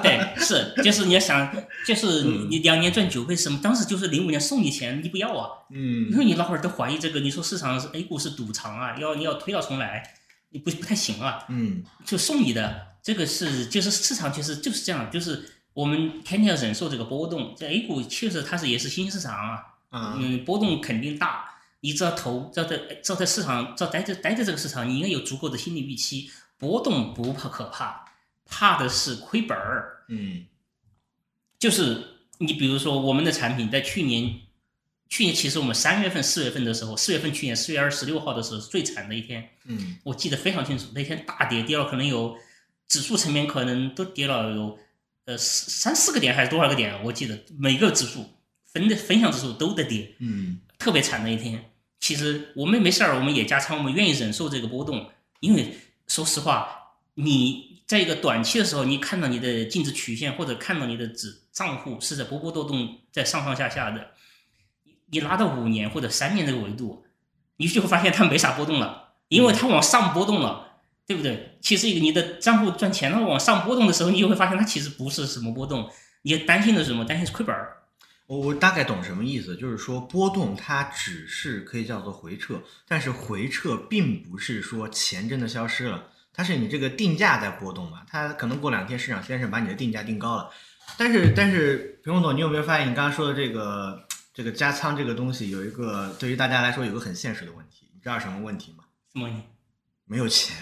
[0.02, 1.54] 对是，就是你要想，
[1.86, 3.60] 就是你两年赚九倍什么？
[3.62, 10.02] 当时就是零五年送你钱，你不要啊，嗯因为你那会儿都怀疑这个，你说市场是 A 股是赌场啊，要你要推倒重来，
[10.50, 11.44] 你不不太行啊。
[11.48, 15.44] 嗯就送你的，这个是就是市场其实就是这样，就是
[15.74, 17.54] 我们天天要忍受这个波动。
[17.54, 21.50] 这 A 股确实它是也是新兴市场啊，啊嗯，波动肯定大。
[21.84, 28.06] 你只要投，只要在只要在市场，只要待在待在这个市场，你应该有足够的心理预期，波动不怕可怕，
[28.46, 30.06] 怕的是亏本儿。
[30.08, 30.46] 嗯
[31.58, 32.02] 就是
[32.38, 34.40] 你比如说我们的产品在去年，
[35.10, 42.34] 去年其实我们三月份、四月份的时候，四月份去年四月二十六号的时候是最惨的一天，嗯我记得非常清楚，那天大跌，跌了可能有
[42.88, 44.78] 指数层面可能都跌了有
[45.26, 48.24] 呃四三四个点还是多少个点，我记得每个指数
[48.64, 51.72] 分的分享指数都在跌，嗯特别惨的一天。
[52.04, 55.08] 其实我们没事儿，我们也加仓，我们愿意忍受这个波动，
[55.40, 55.74] 因为
[56.06, 64.08] 说实话，你在一个短期的时候，你看到你的净值曲线或者看到你的指账户是在波波动动，在上上下下的，
[65.06, 67.06] 你拿到五年或者三年这个维度，
[67.56, 70.72] 你就会发现它没啥波动了，因为它往上波动了，
[71.06, 71.56] 对不对？
[71.62, 75.90] 其实你的账户赚钱了往上波动的时候，你就会发现它其实不是什么波动，
[76.20, 77.02] 你担心的是什么？
[77.06, 77.78] 担心是亏本儿。
[78.26, 90.50] 我我大概懂什么意思，就是说波动它只是可以叫做回撤，但是回撤并不是说钱真的消失了，它是你这个定价在波动嘛，它可能过两天市场先生把你的定价定高了，
[90.96, 98.84] 但是但是裴洪总，你有没有发现你刚刚说的这个这个加仓这个东西有一个对于大家来说有个很现实的问题，你知道什么问题吗？
[99.12, 99.42] 什么问题？
[100.06, 100.56] 没有钱。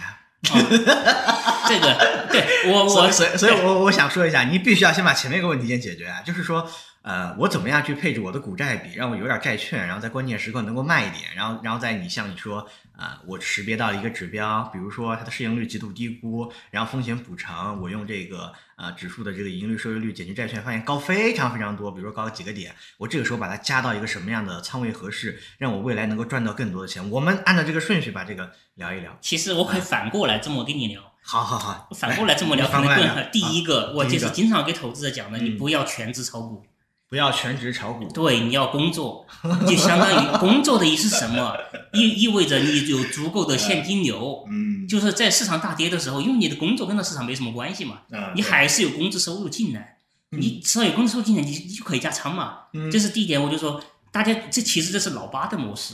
[0.51, 0.59] 哦，
[1.68, 6.68] 这个对我我所以所以所以我我想说一下，你必须要先把前面一个问题先解决啊，就是说，
[7.03, 27.11] 呃，我怎么样去配置我的股债比，让我有点债券，然后在关键时刻能够卖一点，然后然后在你像你说，啊、我识别到了一个指标，比如说它的市盈率极度低估，然后风险补偿，我用这个呃指数的这个盈率收益率减去债券，发现高非常非常多，比如说高几个点，我这个时候把它加到一个什么样的仓位合适，让我未来能够赚到更多的钱。
[27.11, 29.19] 我们按照这个顺序把这个聊一聊。
[29.21, 33.17] 其实我可以反过来这么跟你聊，好好好，反过来这么聊 可能更好。
[33.33, 36.65] 第一个，我就是经常给投资者讲的，你嗯不要全职炒股，
[37.12, 38.09] 不要全职炒股。
[38.09, 39.27] 对，你要工作，
[39.68, 41.55] 就相当于 工作的意思是什么？
[41.92, 49.98] 意意味着你有足够的现金流，嗯， 就是在市场大跌的时候，因为你的工作跟那市场没什么关系嘛，啊你还是有工资收入进来，
[50.31, 52.61] 你只要有工资收入进来，你你就可以加仓嘛。
[52.72, 53.79] 嗯这是第一点，我就说
[54.11, 55.92] 大家这其实这是老八的模式。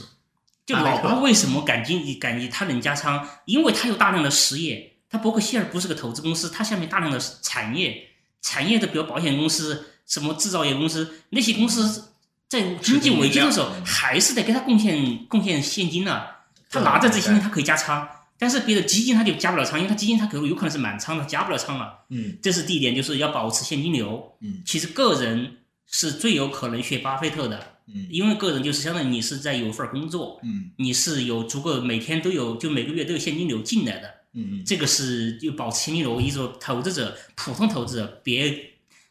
[0.65, 3.27] 就老八为什么敢进敢他能加仓？
[3.43, 8.07] 因为他有大量的实业，他伯克希尔不是个投资公司，他下面大量的产业，
[8.41, 12.09] 产业的比如保险公司、什么制造业公司，那些公司
[12.49, 16.35] 在经济危机的时候嗯，还是得给他贡献贡献现金啊。
[16.71, 22.05] 他拿着这些他可以加仓，但是别的基金他就加不了仓，因为他基金他可能有可能是满仓的，加不了仓了。
[22.09, 24.35] 嗯这是第一点，就是要保持现金流。
[24.41, 34.09] 嗯其实个人是最有可能学巴菲特的，嗯因为个人就是相当于你是在有份工作，嗯你是有足够每天都有，就每个月都有现金流进来的。
[34.35, 36.13] 嗯这个是就保持现金流。
[36.13, 38.68] 我一直说，投资者，普通投资者别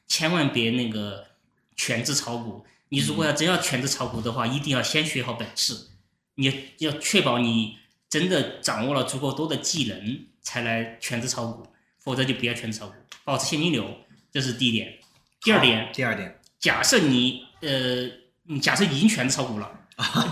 [0.08, 1.26] 千万别那个
[1.76, 2.64] 全职炒股。
[2.88, 5.88] 你如果要真要全职炒股的话，一定要先学好本事，
[6.36, 7.76] 你要确保你
[8.08, 11.66] 真的掌握了足够多的技能，才来全职炒股，
[11.98, 12.94] 否则就不要全职炒股，
[13.24, 13.94] 保持现金流，
[14.32, 14.98] 这是第一点。
[15.42, 18.10] 第二点，第二点，假设你呃，
[18.44, 19.70] 你假设已经全职炒股了，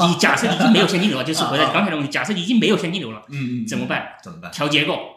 [0.08, 4.16] 你假设已经没有现金流了，就是回到刚才的问题，假设已经没有现金流了，嗯嗯，怎么办？
[4.24, 4.50] 怎么办？
[4.50, 5.12] 调结构。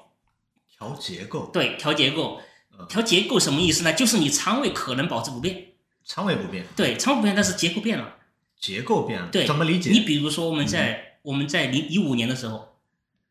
[0.77, 2.43] 调结构，对，调结构嗯，
[2.87, 3.93] 调结构什么意思呢？
[3.93, 5.67] 就是你仓位可能保持不变，
[6.05, 8.15] 仓位不变，对，仓位不变，但是结构变了。
[8.57, 9.89] 结构变了，对，怎么理解？
[9.89, 12.77] 你比如说我们在、我们在零一五年的时候，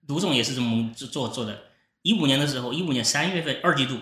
[0.06, 1.64] 卢总也是这么做做的。
[2.00, 3.98] 一五年的时候，一五年三月份二季度，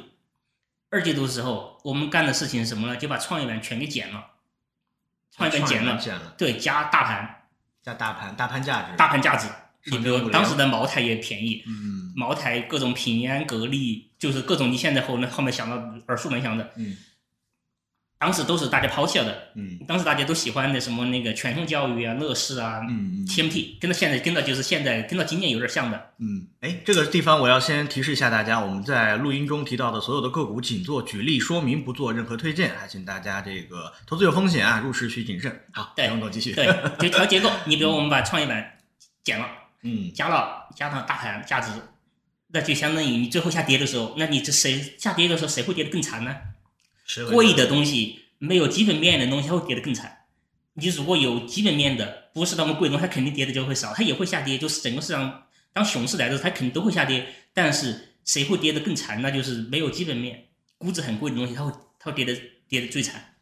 [0.89, 2.97] 二季度的时候，我们干的事情是什么呢？
[2.97, 4.25] 就把创业板全给减了，
[5.33, 7.49] 创业板减了，减了，对，加大盘，
[7.83, 9.49] 加大盘，大盘价值，大盘价值。
[9.91, 15.77] 你比如当时的茅台也便宜，嗯茅台各种平安、格力，就是各种你现在后面后面想到
[16.09, 16.97] 耳熟能详的，嗯
[18.19, 19.49] 当时都是大家抛弃了的。
[19.57, 26.13] 嗯当时大家都喜欢的什么那个全通教育啊、乐视啊、嗯嗯 TMT，跟到现在跟到就是现在跟到今年有点像的。
[26.19, 35.55] 嗯，哎，这个地方我要先提示一下大家，我们在录音中提到的所有的个股仅做举例说明，不做任何推荐，还请大家这个投资有风险啊，入市需谨慎。
[35.75, 36.55] 好，对杨总继续。
[36.55, 36.67] 对，
[36.99, 37.51] 就调结构。
[37.67, 38.79] 你比如 我们把创业板
[39.23, 39.47] 减了，
[39.83, 41.71] 嗯加了加上大盘价值，
[42.49, 46.37] 那就相当于你最后下跌的时候，那你这谁下跌的时候谁会跌得更惨呢？
[47.31, 50.25] 贵的东西没有基本面的东西，它会跌得更惨。
[50.75, 54.59] 你如果有基本面的，不是那么贵的东西，它肯定跌的就会少，它也会下跌。
[54.59, 57.27] 就是整个市场当熊市来的时候，它肯定都会下跌。
[57.55, 59.23] 但是谁会跌得更惨？
[59.23, 63.36] 那就是没有基本面、估值很贵的东西，它会它会跌得跌得最惨。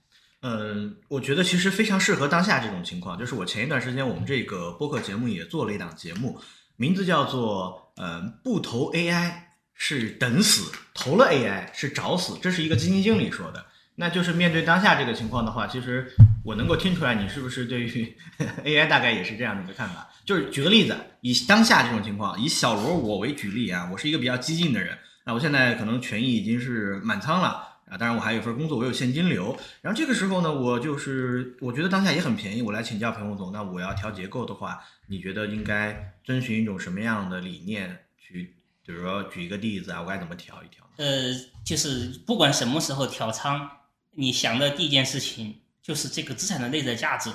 [0.47, 3.19] 嗯，我觉得其实非常适合当下这种情况。
[3.19, 6.39] 就是我前一段时间我们这个播客节目也做了一档节目，
[6.77, 9.33] 名字叫做“嗯，不投 AI
[9.73, 13.65] 是等死，投了 AI 是找死”，这是一个基金经理说的。
[13.95, 16.13] 那就是面对当下这个情况的话，其实
[16.45, 18.15] 我能够听出来你是不是对于
[18.67, 20.07] AI 大概也是这样的一个看法。
[20.27, 27.74] 就是举个例子，以当下这种情况，以小罗我为举例啊，我是一个比较激进的人，那我现在可能权益已经是满仓了。
[27.87, 29.57] 啊，当然我还有份工作，我有现金流。
[29.81, 33.53] 然后这个时候呢，我就是我觉得当下也很便宜，我来请教彭洪总。
[33.53, 38.55] 那我要调结构的话，你觉得应该遵循一种什么样的理念去？
[38.87, 40.85] 比如说举一个例子啊，我该怎么调一调？
[40.97, 41.33] 呃，
[41.65, 43.67] 就是不管什么时候调仓，
[44.11, 47.31] 你想的第一件事情就是这个资产的内在价值，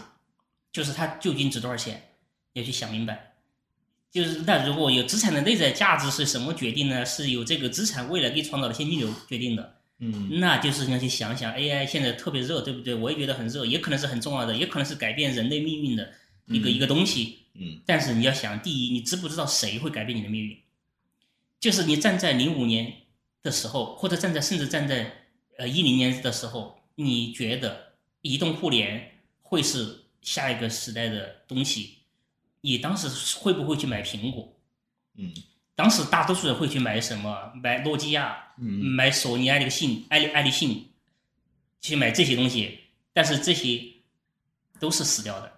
[0.71, 2.11] 就是它究竟值多少钱，
[2.53, 3.33] 要去想明白。
[4.11, 7.03] 就是那如果有资产的内在价值是什么决定呢？
[7.03, 9.78] 是由这个资产未来给创造的现金流决定的。
[9.99, 12.95] 嗯那就是你要去想想，AI 现在特别热，对不对？
[12.95, 16.13] 我也觉得很热，也可能是很重要的，也可能是改变人类命运的
[16.47, 17.39] 一个、嗯一个东西。
[17.53, 20.57] 嗯但是你要想，第一，你知不知道谁会改变你的命运？
[21.59, 22.93] 就是你站在零五年
[23.43, 25.25] 的时候，或者站在甚至站在
[25.57, 31.95] 呃一零年的时候，你觉得移动互联会是下一个时代的东西？
[32.61, 33.09] 你当时
[33.39, 34.55] 会不会去买苹果？
[35.17, 35.33] 嗯
[35.75, 37.51] 当时大多数人会去买什么？
[37.61, 40.85] 买诺基亚，嗯买索尼、爱立信、爱立爱立信，
[41.81, 42.79] 去买这些东西，
[43.13, 43.81] 但是这些
[44.79, 45.51] 都是死掉的。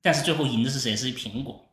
[0.00, 0.94] 但是最后赢的是谁？
[0.96, 1.68] 是苹果。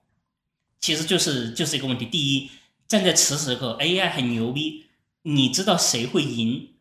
[0.80, 2.06] 其实就是就是一个问题。
[2.06, 2.50] 第一，
[2.88, 4.86] 站在此时刻，AI 很牛逼，
[5.24, 6.76] 你知道谁会赢？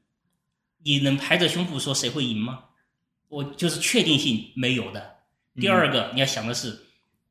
[0.85, 2.67] 你能拍着胸脯说谁会赢吗？
[3.29, 5.17] 我就是确定性没有的。
[5.57, 6.87] 第二个，你要想的是，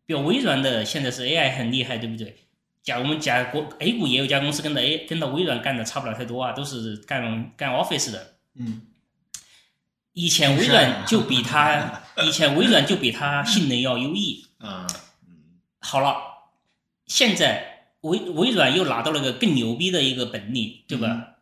[0.05, 2.46] 比如微软的现在是 AI 很厉害，对不对？
[2.87, 8.35] 假如我们假国 A 股也有一家公司跟着 A 跟到微软干的差不了太多啊，都是干干 Office 的。
[8.55, 8.83] 嗯
[10.13, 14.45] 以前微软就比它，以前微软就比它性能要优异。
[14.59, 14.87] 啊
[15.27, 15.35] 嗯
[15.81, 16.15] 好了，
[17.07, 21.35] 现在微微软又拿到了个更牛逼的一个本领，对吧？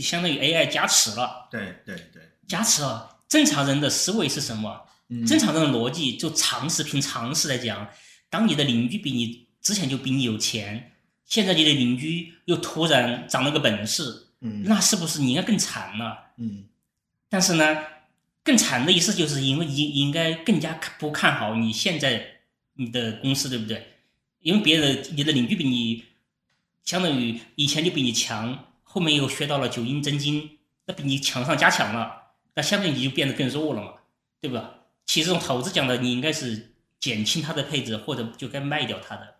[0.00, 3.16] 相当于 AI 加持了，对对对，加持了。
[3.28, 4.80] 正常人的思维是什么？
[5.08, 7.88] 嗯正常人的逻辑就常识，凭常识来讲，
[8.30, 10.92] 当你的邻居比你之前就比你有钱，
[11.24, 16.26] 现在你的邻居又突然长了个本事，嗯那是不是你应该更惨了？
[16.36, 16.66] 嗯
[17.30, 17.78] 但是呢，
[18.44, 22.42] 更惨的意思就是因为应应该更加不看好你现在
[22.74, 23.94] 你的公司，对不对？
[24.40, 26.04] 因为别人你的邻居比你
[26.84, 33.94] 相当于以前就比你强，后面又学到了九阴真经，那比你强上加强了，那相当于你就变得更弱了嘛，
[34.42, 34.74] 对吧？
[35.06, 39.36] 其实从投资讲的，你应该是减轻它的配置，或者就该卖掉它的。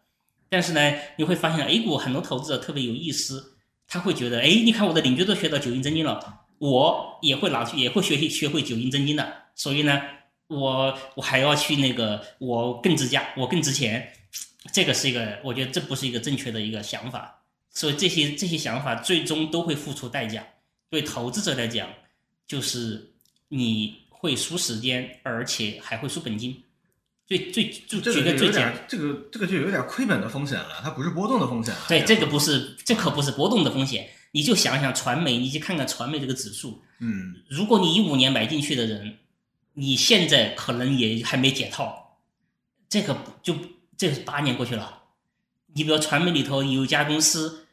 [0.54, 3.56] 但是呢，你会发现 A 股很多投资者特别有意思，
[3.88, 10.00] 他会觉得，哎，你看我的邻居都学到九阴真经了，我也会拿去，也会学习学会九阴真经的，所以呢，
[10.46, 14.12] 我我还要去那个，我更值价，我更值钱。
[14.72, 17.42] 这个是一个，我觉得这不是一个正确的一个想法。
[17.70, 20.46] 所以这些这些想法最终都会付出代价。
[20.88, 21.88] 对投资者来讲，
[22.46, 23.12] 就是
[23.48, 26.62] 你会输时间，而且还会输本金。
[27.26, 31.80] 最最就这举个最简这个这个就有点亏本的风险了，它不是波动的风险了。
[31.88, 34.10] 对，这个不是，这可不是波动的风险。
[34.32, 39.18] 你就想想传媒，你去看看传媒这个指数，嗯，如果你一五年买进去的人，
[39.74, 42.18] 你现在可能也还没解套，
[42.88, 43.54] 这个就
[43.96, 45.02] 这是八年过去了。
[45.74, 47.68] 你比如传媒里头有一家公司，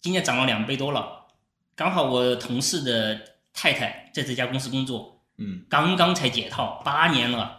[0.00, 1.26] 今年涨了两倍多了，
[1.74, 3.18] 刚好我同事的
[3.52, 7.56] 太太在这家公司工作，嗯，刚刚才解套，八年了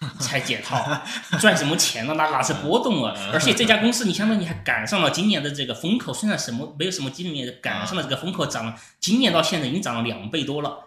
[0.18, 1.02] 才解套，
[1.38, 2.14] 赚什么钱呢？
[2.16, 3.14] 那哪是波动啊？
[3.32, 10.84] 而且这家公司你相当于还赶上了今年的这个风口，虽然什么没有什么经验，赶上了这个风口涨了，今年到现在已经涨了两倍多了，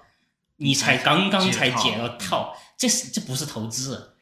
[0.58, 4.14] 你才刚刚才解了套，这是这不是投资，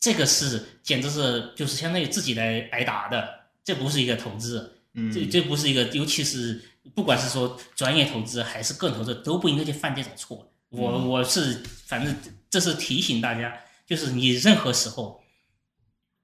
[0.00, 3.28] 这个是简直是就是相当于自己来挨打的，
[3.62, 4.76] 这不是一个投资。
[4.94, 10.50] 嗯，这这不是一个，尤其是不管是说专业投资还是个人投资，都不应该去犯这种错。
[10.70, 12.16] 我嗯我是反正
[12.50, 13.54] 这是提醒大家，
[13.88, 15.24] 就是你任何时候，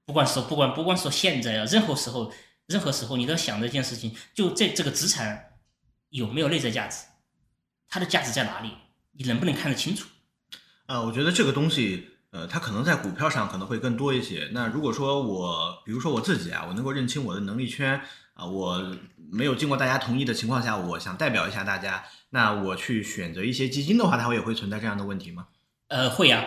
[0.05, 2.31] 不管是不管不光说现在啊，任何时候
[2.67, 5.55] 任何时候你都要想着一件事情，就这这个资产
[6.11, 7.07] 有没有内在价值，
[7.89, 8.71] 它的价值在哪里，
[9.12, 10.07] 你能不能看得清楚？
[10.85, 14.51] 啊，我觉得这个东西，呃，它可能在股票上可能会更多一些。
[14.53, 17.99] 那如果说我，比如说我自己啊，我能够认清我的能力圈
[18.35, 25.47] 啊，我没有经过大家同意的情况下，我想代表一下大家，那我去选择一些基金的话，它会也会存在这样的问题吗？
[25.89, 26.45] 呃，会啊，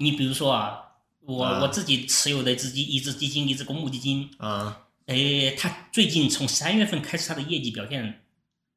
[0.00, 0.82] 你比如说啊，
[1.20, 8.22] 我、啊我自己持有的一只基一只基金，一只公募基金，啊，哎，他最近从三月份开始，他的业绩表现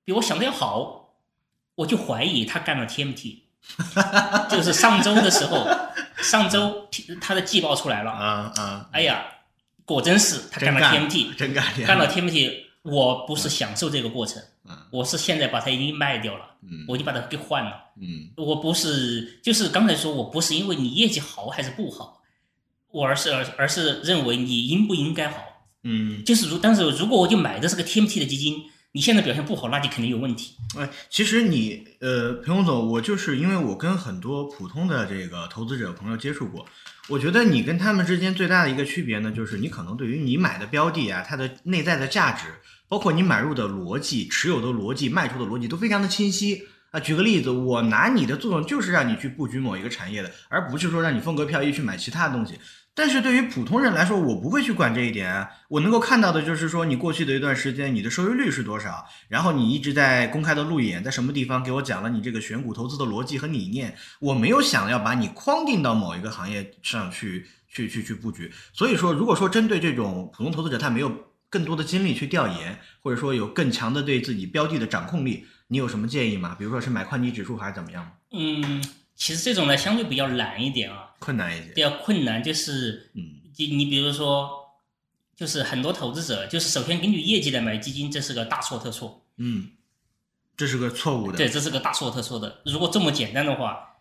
[0.03, 1.15] 比我想的要好，
[1.75, 3.37] 我就怀疑他干了 TMT。
[4.51, 5.65] 就是上周的时候，
[6.17, 6.89] 上周
[7.21, 9.23] 他的季报出来了，啊啊，哎呀，
[9.85, 12.63] 果真是他干了 TMT，真干干了 TMT。
[12.81, 14.45] 我不是享受这个过程，嗯
[14.91, 17.71] 我是现在把它已经卖掉了，嗯我就把它给换了。
[18.01, 22.21] 嗯我不是，就是刚才说我不是因为你业绩好还是不好，
[22.89, 25.43] 我而是而而是认为你应不应该好。
[25.83, 28.63] 嗯，就是如，但是如果我就买的是个 TMT 的基金，
[28.95, 30.55] 你现在表现不好，那就肯定有问题。
[30.77, 36.63] 哎，其实你呃，裴洪总，我就是因为我跟很多普通的这个投资者朋友接触过，
[37.09, 42.45] 我觉得你跟他们之间最大的一个区别呢，就是你可能对于你买的标的啊，它的内在的价值，
[42.87, 46.67] 包括你买入的逻辑、持有的逻辑、卖出的逻辑都非常的清晰。
[46.91, 52.59] 啊，举个例子，我拿你的作用就是让你去布局某一个产业的，而不是说让你风格飘逸去买其他的东西。
[52.95, 55.47] 但是对于普通人来说，我不会去管这一点。
[55.67, 63.95] 我能够看到的就是说，你过去的一段时间，你的收益率是多少，然后你一直在公开的路演，在什么地方给我讲了你这个选股投资的逻辑和理念。
[64.19, 68.51] 我没有想要把你框定到某一个行业上去，去去去布局。
[68.73, 71.11] 所以说，如果说针对这种普通投资者，他没有
[71.49, 76.55] 更多的精力去调研，或者说有更强的对自己标的的掌控力，你有什么建议吗？
[76.59, 78.11] 比如说是买宽基指数还是怎么样？
[78.31, 78.83] 嗯，
[79.15, 81.73] 其实这种呢相对比较难一点啊，困难一些。
[81.73, 82.43] 比较困难。
[82.43, 83.21] 就是嗯
[83.57, 84.49] 你你比如说，
[85.35, 89.25] 就是很多投资者就是首先根据业绩来买基金，这是个大错特错。
[89.37, 89.69] 嗯，
[90.57, 91.37] 这是个错误的。
[91.37, 92.61] 对，这是个大错特错的。
[92.65, 93.95] 如果这么简单的话，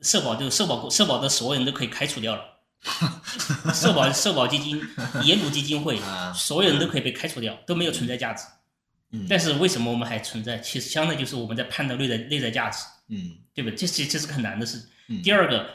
[0.00, 2.42] 社保就社保社保的所有人都可以开除掉了。
[3.74, 4.80] 社保 社保基金、
[5.24, 8.44] 野鲁基金会啊，所有人都可以被开除掉，都没有存在价值。
[9.10, 10.58] 嗯但是为什么我们还存在？
[10.58, 13.72] 其实相当于就是我们在判断内在内在价值，嗯对吧？
[13.76, 14.78] 这是这是个很难的事。
[15.08, 15.66] 嗯第二个，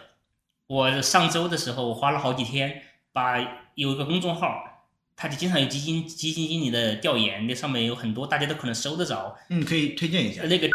[0.67, 3.39] 我上周的时候，我花了好几天把
[3.75, 4.83] 有一个公众号，
[5.15, 9.37] 它就经常有基金基金经理的调研，那上面有很多大家都可能搜得着。
[9.49, 10.69] 嗯，可以推荐一下那个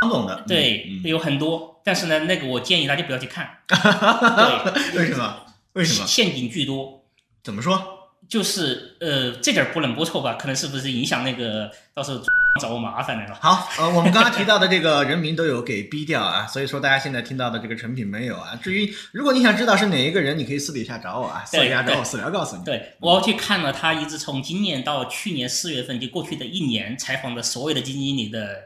[0.00, 0.44] 张总的。
[0.46, 5.46] 对、嗯有很多，但是呢，那个我建议大家不要去看， 对，为什么？
[5.74, 6.06] 为什么？
[6.06, 7.00] 陷阱巨多。
[7.42, 8.01] 怎么说？
[8.32, 10.38] 就是呃，这点儿不能不错吧？
[10.40, 12.18] 可能是不是影响那个到时候
[12.62, 13.38] 找我麻烦来了？
[13.42, 18.58] 好，呃，我们刚刚提到的这个人名都有给逼掉啊，所以说大家现在听到的这个成品没有啊。
[18.62, 22.64] 至于如果你想知道是哪一个人，你可以私底下找我啊，私底下找我私聊告诉你。
[22.64, 28.62] 对，我去看了他一直从今年到去年四月份，就过去的一年采访的所有的基金经理的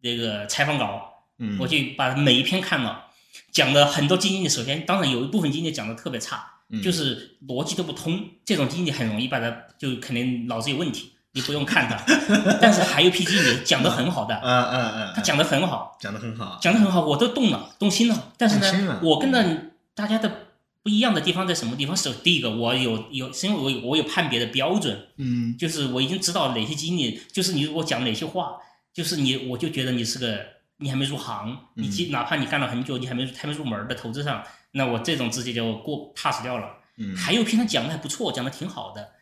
[0.00, 3.08] 那个采访稿，嗯，我去把每一篇看了，
[3.52, 11.96] 讲的很多基金经理，首先当然有一部分基金经理讲的特别差，嗯就是逻辑都不通，这种经理很容易把他就肯定脑子有问题，你不用看他。
[12.62, 16.58] 但是还有一批经理讲的很好的，嗯嗯嗯，他讲的很好，讲的很好。
[16.62, 18.32] 讲的很好，我都动了，动心了。
[18.38, 20.30] 但是呢，我跟着大家的
[20.82, 21.96] 不一样的地方在什么地方？
[21.96, 28.52] 首第一个，我有有，是因为我有我有判别的标准，嗯就是我已经知道哪些经理，就是你如果讲哪些话，
[28.94, 30.38] 就是你我就觉得你是个
[30.78, 34.42] 你还没入行，你嗯即哪怕你干了很久，你还没还没入门的投资上，
[34.72, 36.78] 那我这种直接就过 pass 掉了。
[36.96, 39.12] 嗯，还有平常讲的还不错，讲的挺好的，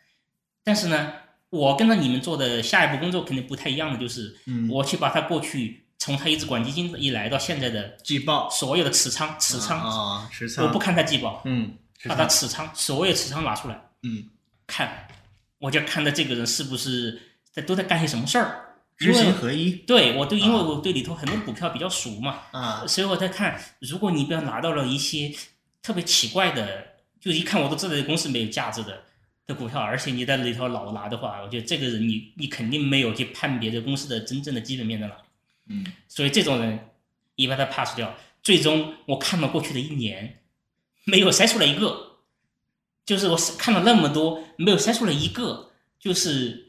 [0.63, 1.13] 但是呢，
[1.49, 14.25] 我跟着你们做的下一步工作肯定不太一样的，就是嗯我去把他过去从他一直管基金一来到现在的季报所有的持仓持仓，啊，持仓，我不看他季报，嗯，把他，持仓所有持仓拿出来嗯，
[14.67, 15.07] 看，
[15.59, 17.21] 我就看他这个人是不是
[17.51, 18.68] 在都在干些什么事儿。
[18.99, 25.33] 因知行为合一对我对，因为啊我对里头很多股票比较熟嘛，啊，所以我在看，如果你不要拿到了一些
[25.81, 29.03] 特别奇怪的，就一看我都知道这公司没有价值的
[29.47, 35.21] 的股票，而且你在里头老拿的话，我觉得这个人你你肯定没有去判别这公司的真正的基本面在哪里。
[35.67, 36.79] 嗯所以这种人
[37.35, 38.15] 一把他 pass 掉。
[38.41, 40.39] 最终我看了过去的一年，
[41.03, 42.17] 没有筛出来一个，
[43.05, 46.68] 就是我看了那么多，没有筛出来一个，就是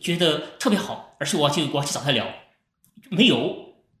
[0.00, 2.26] 觉得特别好，而且我要去我要去找他聊，
[3.10, 3.54] 没有，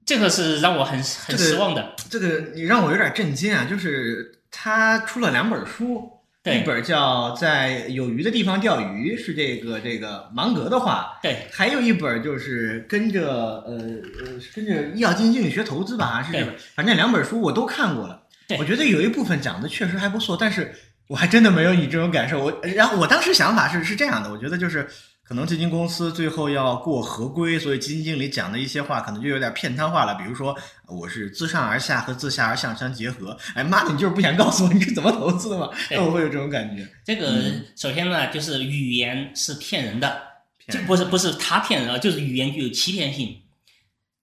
[0.04, 1.94] 这个是让我很很失望的。
[2.10, 3.64] 这个你让我有点震惊啊！
[3.64, 6.10] 就是他出了两本书，
[6.42, 13.28] 对一本叫《在有鱼的地方钓鱼》，是这个这个芒格的话，对还有一本就是跟着
[13.66, 18.22] 呃呃跟着医药基金经济学投资吧，好像是这对本，反正两本书我都看过了。
[18.46, 20.74] 对我觉得有一部分讲的确实还不错，但是
[21.08, 22.42] 我还真的没有你这种感受。
[22.42, 24.88] 我然后我当时想法是是这样的，我觉得就是
[25.28, 30.14] 可能基金公司最后要过合规，所以基金经理讲的一些话可能就有点片瘫化了。
[30.14, 30.56] 比如说
[30.86, 35.68] 我是自上而下和自下而上相结合，哎妈的，你就是不想告诉我你是怎么投资的吗？
[35.90, 36.88] 那 我会有这种感觉。
[37.04, 40.08] 这个嗯首先呢，就是语言是骗人的，
[40.56, 43.42] 骗人这不是不是他骗人啊，就是语言具有欺骗性。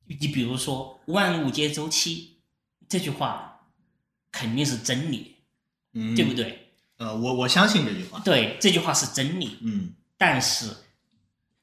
[0.07, 2.37] 你比如说“万物皆周期”
[2.89, 3.61] 这句话，
[4.31, 5.35] 肯定是真理，
[5.93, 6.33] 嗯，对不？
[6.33, 6.67] 对？
[6.97, 8.19] 呃，我我相信这句话。
[8.25, 9.57] 对，这句话是真理。
[9.61, 10.67] 嗯但是，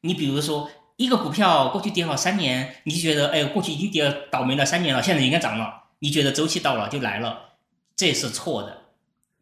[0.02, 7.54] 你比如说一个股票过去跌了三年，你觉得哎，过去已经跌了倒霉了三年了，现在应该涨了，你觉得周期到了就来了，
[7.96, 8.82] 这是错的。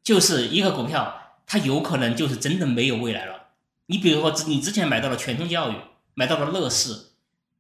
[0.03, 3.49] 就是一个股票，它有可能就是真的没有未来了。
[3.87, 5.75] 你比如说，你之前买到了全通教育，
[6.15, 7.11] 买到了乐视，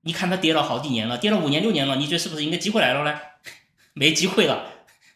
[0.02, 3.18] 你看它跌了好几年了，跌了五年六年了，你觉得是不是应该机会来了呢？
[3.92, 4.64] 没机会了，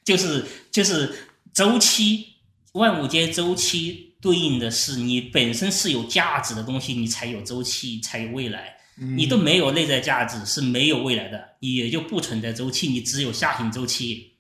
[0.05, 2.35] 就是就是周期，
[2.72, 8.79] 万物皆周期，对应的是你本身是有价值的东西，你才有周期，才有未来。
[8.97, 14.33] 嗯你都没有内在价值，是没有未来的，也就不存在周期，你只有下行周期。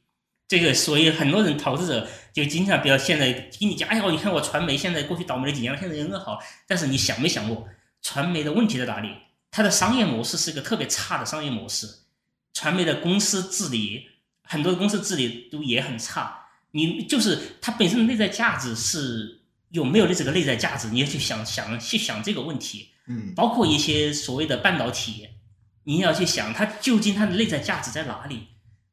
[0.48, 6.38] 这个，所以很多人投资者就经常比较现在跟你讲，哎呦，你看我传媒现在过去倒霉了几年了，现在人很好。
[6.66, 7.68] 但是你想没想过，
[8.00, 9.10] 传媒的问题在哪里？
[9.50, 11.86] 它的商业模式是一个特别差的商业模式，
[12.54, 14.06] 传媒的公司治理，
[14.44, 16.46] 很多公司治理都也很差。
[16.70, 19.42] 你就是它本身的内在价值是
[19.74, 22.90] 有没有这个内在价值，你要去想想去想这个问题。
[23.06, 25.28] 嗯包括一些所谓的半导体，
[25.82, 28.46] 你要去想它究竟它的内在价值在哪里。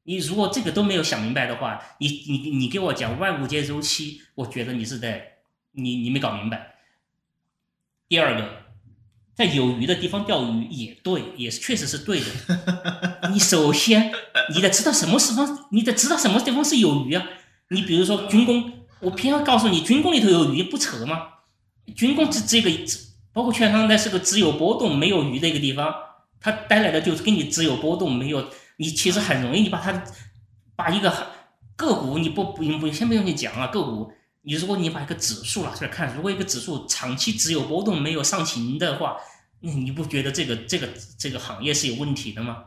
[0.04, 5.38] 你如果这个都没有想明白的话，你你你给我讲万物皆周期，我觉得你是在
[5.74, 6.76] 你你没搞明白。
[8.10, 8.64] 第二个，
[9.36, 12.26] 在有鱼的地方钓鱼也对，也是确实是对的。
[13.32, 14.12] 你首先
[14.54, 17.24] 你得知道什么地方，你得知道什么地方是有鱼啊。
[17.70, 21.28] 你比如说军工，我偏要告诉你，军工里头有鱼，不扯吗？
[21.96, 22.70] 军工这这个
[23.34, 25.94] 包括券商，那是个只有波动没有鱼的一个地方，
[26.40, 28.48] 它带来的就是给你只有波动没有，
[28.78, 30.04] 你其实很容易你把它
[30.76, 31.28] 把一个
[31.76, 34.12] 个股你不不不先不用去讲啊个股，
[34.44, 39.18] 你如果你把一个指数拿出来看，如果一个指数长期只有波动没有上行的话，
[39.62, 42.66] 那你不觉得这个这个这个行业是有问题的吗？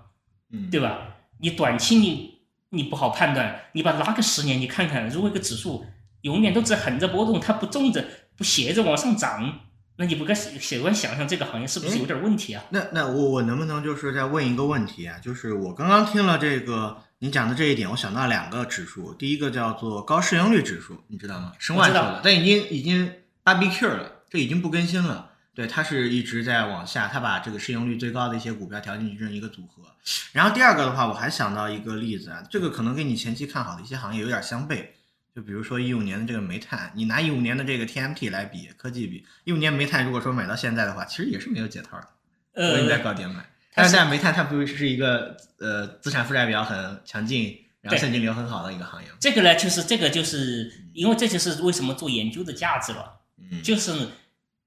[0.51, 1.17] 嗯，对吧？
[1.41, 2.39] 你短期你
[2.71, 5.85] 你不好判断，你把它拉个十年，你看看，如果一个指数
[6.25, 8.05] 永远都只横着波动，它不纵着
[8.37, 9.61] 不斜着往上涨，
[9.97, 12.65] 那你不该喜欢想象这个行业是不是有点问题啊？
[12.71, 15.19] 那那我我能不能就是再问一个问题啊？
[15.23, 21.53] 就是我刚刚听了这个你讲的这一点，我想到两个指数，第一个叫做高市盈率指数，你知道吗？
[21.59, 23.13] 申万我知道说的，但已经已经
[23.45, 25.31] BBQ 了，这已经不更新了。
[25.55, 29.85] 对，它是一直在往下，它把这个市盈率最高的一些股票调进去这样一个组合。
[30.33, 34.87] 然后第二个的话，我还想到一个例子啊，这个可能跟你前期看好的一些行业有点相悖。
[35.35, 42.09] 就比如说一五年的这个煤炭，你拿一五年的这个 TMT 来比，科技比，一五年煤炭如果说买到现在的话，其实也是没有解套的。
[42.55, 43.45] 我应该呃，高点买。
[43.75, 49.09] 但是但是在煤炭，它不是一个呃资产负债表很强劲，然后现金流很好的一个行业。
[49.19, 53.93] 这个呢，就是这个就是因为这就是为什么做研究的价值了，嗯，就是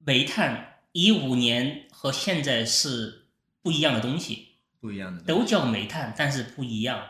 [0.04, 3.22] 煤炭一五年和现在是
[3.62, 4.48] 不一样的东西。
[4.80, 5.22] 不一样的。
[5.22, 7.02] 都叫煤炭，但是不一样，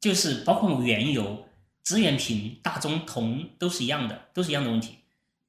[0.00, 1.47] 就是包括原油，
[1.88, 4.96] 资源品、大宗、铜都是一样的，都是一样的问题。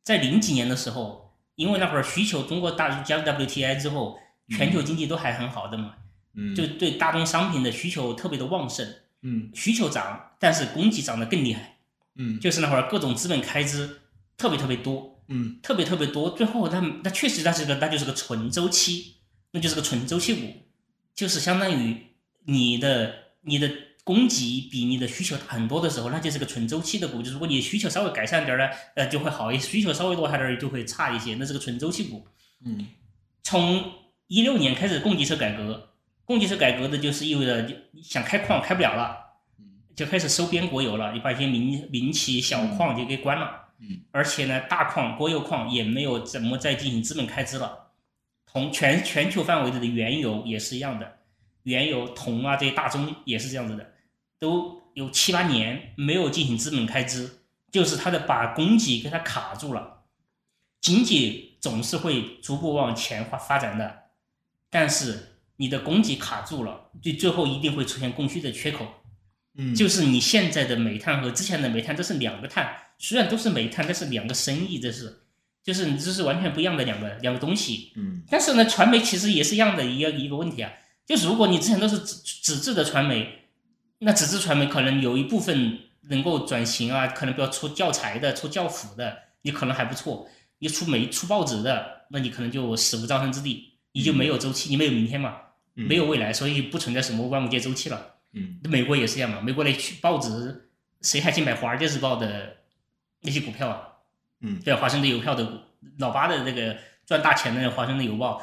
[0.06, 4.18] 在零几年的时候，因为那会儿需求，中国大加入 WTI 之后，
[4.48, 5.96] 全球经济都还很好的嘛，
[6.36, 8.88] 嗯，就对大宗商品的需求特别的旺盛，
[9.22, 9.52] 嗯。
[9.54, 11.76] 需求涨，但是供给涨得更厉害，
[12.16, 12.40] 嗯。
[12.40, 14.00] 就是那会儿各种资本开支
[14.38, 15.60] 特别特别多，嗯。
[15.62, 19.16] 特别特别多，最后它它确实它是个那就是个纯周期，
[19.52, 20.54] 那就是个纯周期股，
[21.14, 21.98] 就是相当于
[22.46, 23.70] 你的你的
[24.10, 27.20] 供给比你的需求大很多的时候，那就是个纯周期的股。
[27.20, 32.26] 就是如果你需求稍微改善点儿呢，呃就会好一些；需求稍微落下点儿就会差一些，那是个纯周期股。
[32.66, 32.88] 嗯
[33.44, 33.84] 从
[34.26, 35.92] 一六年开始供给侧改革，
[36.26, 39.16] 供给侧改革的就是意味着你想开矿开不了了，
[39.96, 43.70] 就开始收编国有了，你把一些民民企小矿就给关了。
[43.80, 47.92] 嗯，而且呢，大矿、国有矿也没有怎么再进行资本开支了。
[48.52, 51.20] 同全全球范围的原油也是一样的，
[51.62, 53.94] 原油、铜啊这些大宗也是这样子的，
[54.40, 60.04] 都有七八年没有进行资本开支，就是它的把供给给它卡住了。
[60.82, 64.04] 经济总是会逐步往前发发展的，
[64.70, 68.88] 但是你的供给卡住了，就最后一定会出现供需的缺口。
[69.56, 75.24] 嗯，就是你现在的煤炭和之前的煤炭，这是两个碳，虽然都是煤炭，但是两个生意，这是，
[75.62, 77.92] 就是你这是完全不一样的两个两个东西。
[77.96, 80.72] 嗯但是呢，传媒其实也是一样的一个一个问题啊，
[81.06, 83.39] 就是如果你之前都是纸纸质的传媒，
[84.00, 90.28] 那纸质传媒可能有一部分能够转型啊，可能比如出教材的、出教辅的，你可能还不错。
[90.60, 95.38] 你出媒出报纸的，那你可能就死无葬身之地，你就没有周期，你没有明天嘛，
[95.76, 98.16] 嗯没有未来，所以不存在什么万物皆周期了。
[98.34, 100.70] 嗯美国也是这样嘛，美国的去报纸，
[101.02, 102.58] 谁还去买《华尔街日报》的
[103.22, 103.88] 那些股票啊？
[104.42, 105.58] 嗯对，华盛顿邮票的股，
[105.98, 108.42] 老八的那个赚大钱的那个华盛顿邮报，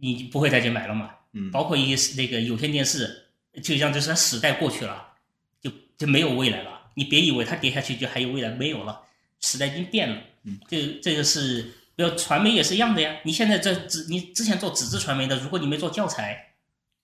[0.00, 1.10] 你不会再去买了嘛？
[1.32, 3.27] 嗯包括一些那个有线电视，
[3.60, 5.14] 就像就是它时代过去了，
[5.60, 6.80] 就就没有未来了。
[6.94, 9.00] 你别以为它跌下去就还有未来，没有了，
[9.40, 10.20] 时代已经变了。
[10.44, 11.62] 嗯，这这个是，
[11.94, 13.16] 比如传媒也是一样的呀。
[13.24, 16.54] 你现在这纸，你之前做纸质传媒的，如果你没做教材，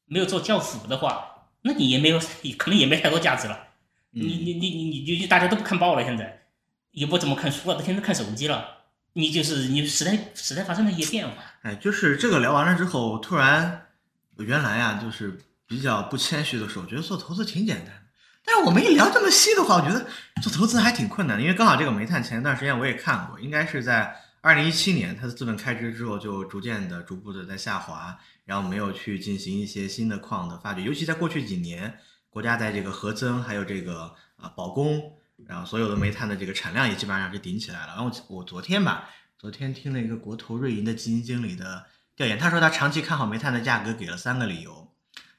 [0.07, 2.19] 没有做教辅的话，那你也没有，
[2.59, 3.69] 可能也没太多价值了。
[4.11, 6.43] 你嗯你你你你就大家都不看报了，现在
[6.93, 8.69] 也不怎么看书了，都天天看手机了。
[9.13, 11.35] 你就是你时代时代发生了一些变化。
[11.63, 13.87] 哎，就是这个聊完了之后，突然
[14.39, 15.39] 原来啊，就是
[15.75, 18.03] 比较不谦虚的说，我觉得做投资挺简单的。
[18.45, 20.07] 但是我们一聊这么细的话，我觉得
[20.41, 31.99] 做投资还挺困难的，因为刚好这个煤炭前一段时间我也看过，应该是在二零一七年它的资本开支之后就逐渐的、逐步的在下滑，然后没有去进行一些新的矿的发掘，尤其在过去几年，
[32.31, 35.13] 国家在这个核增还有这个啊保供，
[35.49, 37.89] 然后所有的煤炭的这个产量也基本上是顶起来了。
[37.89, 44.84] 然后我我昨天吧，昨天听了一个国投瑞银的基金经理的调研，他说他长期看好煤炭的价格，给了三个理由。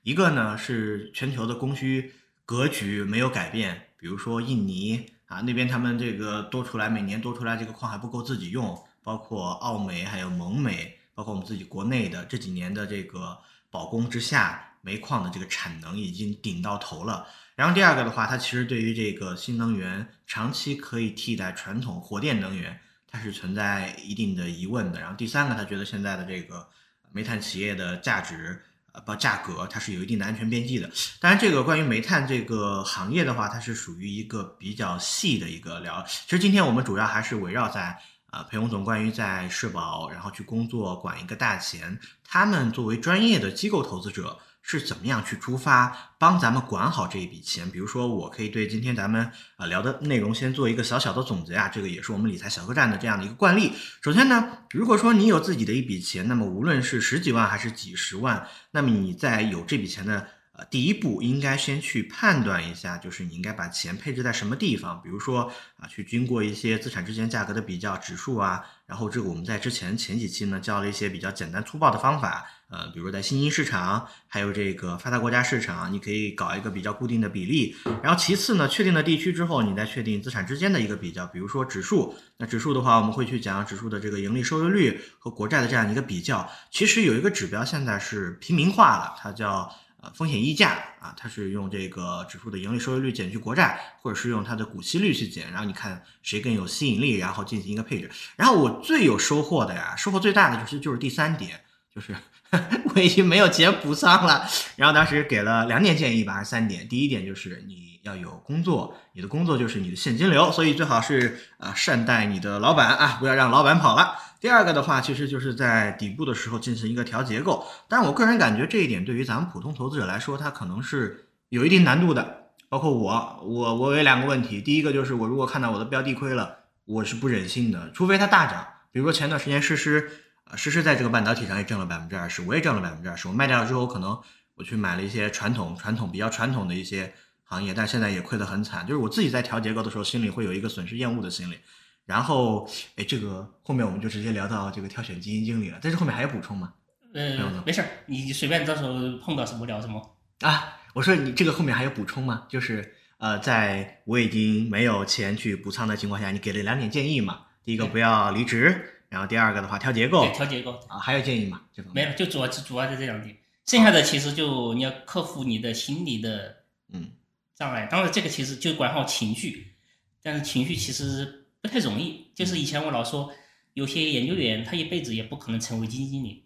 [0.06, 2.14] 一个呢是全球的供需
[2.46, 13.36] 格局没有改变，比如说印尼啊那边他们这个多出来每年多出来这个矿还不够自己用，包括澳煤还有蒙煤，包括我们自己国内的这几年的这个
[13.72, 17.26] 保供之下，煤矿的这个产能已经顶到头了。
[17.56, 22.80] 然后第二个的话，它其实对于这个新能源长期可以替代传统火电能源，
[23.10, 25.00] 它是存在一定的疑问的。
[25.00, 26.70] 然后第三个，他觉得现在的这个
[27.12, 28.62] 煤炭企业的价值。
[28.96, 30.90] 呃，不价格它是有一定的安全边际的。
[31.20, 36.02] 当然，这个关于煤炭这个行业的话，它是属于一个比较细的一个聊。
[36.08, 37.98] 其实今天我们主要还是围绕在
[38.32, 44.40] 呃裴勇总关于在社保然后去工作管一个大钱，他们作为专业的机构投资者。
[44.68, 47.70] 是怎么样去出发，帮咱们管好这一笔钱？
[47.70, 53.74] 比如说，我可以对今天咱们啊聊的内容先做一个小小的总结啊，这个也是我们理财小客栈的这样的一个惯例。
[54.02, 65.00] 首先呢，如果说你有自己的一笔钱，那么无论是十几万还是几十万，那么你在有这笔钱的呃第一步，应该先去判断一下，就是你应该把钱配置在什么地方。
[65.04, 72.48] 比如说啊，去经过一些资产之间价格的比较指数啊，然后这个我们在之前前几期呢教了一些比较简单粗暴的方法。
[72.68, 77.76] 呃，比如说在新兴市场，还有这个发达国家市场，你可以搞一个比较固定的比例。
[78.02, 81.28] 然后其次呢，确定了地区之后，你再确定资产之间的一个比较。
[81.28, 86.50] 比如说指数，那指数的话，我们会去讲指数的这个盈利收益率和国债的这样一个比较。
[86.72, 98.10] 其实有一个指标现在是平民化了，它叫呃风险溢价啊，它是用这个指数的盈利收益率减去国债，或者是用它的股息率去减，然后你看谁更有吸引力，然后进行一个配置。
[98.36, 101.62] 然后我最有收获的呀，收获最大的就是就是第三点，
[101.94, 102.16] 就是。
[102.96, 106.88] 我已经没有钱补仓了，然后当时给了两点建议吧，还是三点。
[106.88, 114.16] 第一点就是你要有工作，你的工作就是你的现金流，所以最好是啊善待你的老板啊，不要让老板跑了。
[114.40, 117.66] 第二个的话，其实就是在底部的时候进行一个调结构。
[117.90, 128.68] 但是我个人感觉这一点对于咱们普通投资者来说，它可能是有一定难度的包括我，我我有两个问题，第一个就是我如果看到我的标的亏了，我是不忍心的，除非它大涨。
[128.92, 130.10] 比如说前段时间实施，
[130.46, 133.28] 呃，诗诗在这个半导体上也挣了百分之二十，我也挣了百分之二十。
[133.28, 134.20] 我卖掉了之后，可能
[134.56, 138.86] 我去买了一些传统、传统比较传统的一些行业，但现在也亏得很惨。
[138.86, 141.58] 就是我自己在调结构的时候，心里会有一个损失厌恶的心理。
[142.06, 145.80] 然后，哎，这个后面我们就直接聊到这个挑选基金经理了。
[145.82, 146.74] 但是后面还有补充吗？
[147.16, 150.78] 嗯，没事儿，你随便到时候碰到什么聊什么啊。
[150.94, 152.46] 我说你这个后面还有补充吗？
[152.48, 157.40] 就是呃，在我已经没有钱去补仓的情况下，你给了两点建议嘛。
[157.64, 161.62] 第一个不要离职，然后第二个的话调结构，对调结构啊，还有建议吗？
[161.74, 166.56] 这方面没了，就主要主要在这两点，剩下的其实就你要克服你的心理的
[166.92, 167.12] 嗯
[167.56, 167.86] 障碍。
[167.86, 169.74] 当然这个其实就管好情绪，
[170.22, 172.26] 但是情绪其实不太容易。
[172.34, 173.32] 就是以前我老说，
[173.74, 176.44] 有些研究员他一辈子也不可能成为基金经理，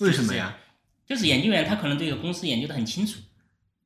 [0.00, 0.56] 为什么呀？
[1.04, 3.18] 就是研究员他可能对一个公司研究的很清楚，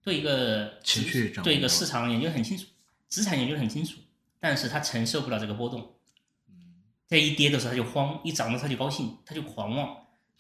[0.03, 2.67] 对一个情绪对一个市场研究很清楚，
[3.09, 3.97] 资产研究很清楚，
[4.39, 5.96] 但是他承受不了这个波动。
[7.07, 9.97] 在一跌的时候他就慌，一涨了他就高兴，他就狂妄，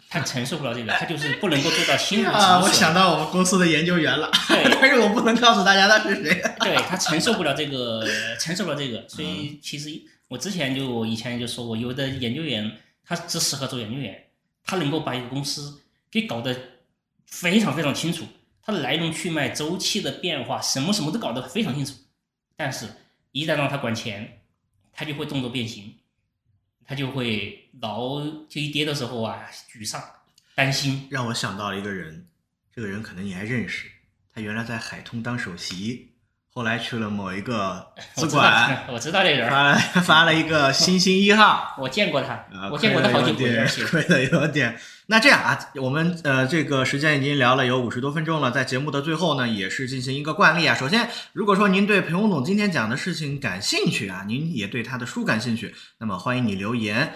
[0.08, 2.40] 他承受不了这个，他就是不能够做到 心如止水。
[2.40, 4.30] 啊，我想到我们公司的研究员了，
[4.80, 6.42] 但是我不能告诉大家他是谁。
[6.60, 8.04] 对他承受不了这个，
[8.40, 9.90] 承受不了这个，所以其实
[10.28, 12.70] 我之前就我以前就说过，有的研究员
[13.04, 14.24] 他只适合做研究员，
[14.64, 16.56] 他能够把一个公司给搞得
[17.26, 18.24] 非常非常清楚，
[18.60, 21.94] 它的来龙去脉、周期的变化，什么什么都搞得非常清楚，
[22.56, 22.86] 但是
[23.30, 24.40] 一旦让他管钱，
[24.92, 25.94] 他就会动作变形。
[26.87, 29.41] 他就会老就一跌的时候啊，
[29.72, 30.03] 沮丧、
[30.55, 31.09] 担心。
[31.11, 32.26] 让我想到了一个人，
[32.74, 33.91] 这个人可能你还认识，
[34.34, 36.12] 他原来在海通当首席。
[36.49, 44.74] 后来去了某一个 资管，我知道这人，发发了一个星星一号，我见过他，我见过他好几回，亏的有点。
[45.09, 50.74] 那这样啊，我们呃这个时间已经聊了有五十多分钟了，在节目的最后呢，也是进行一个惯例啊。
[50.74, 57.12] 首先，如果说您对裴洪总今天讲的事情感兴趣啊，您也对他的书感兴趣，那么欢迎你留言。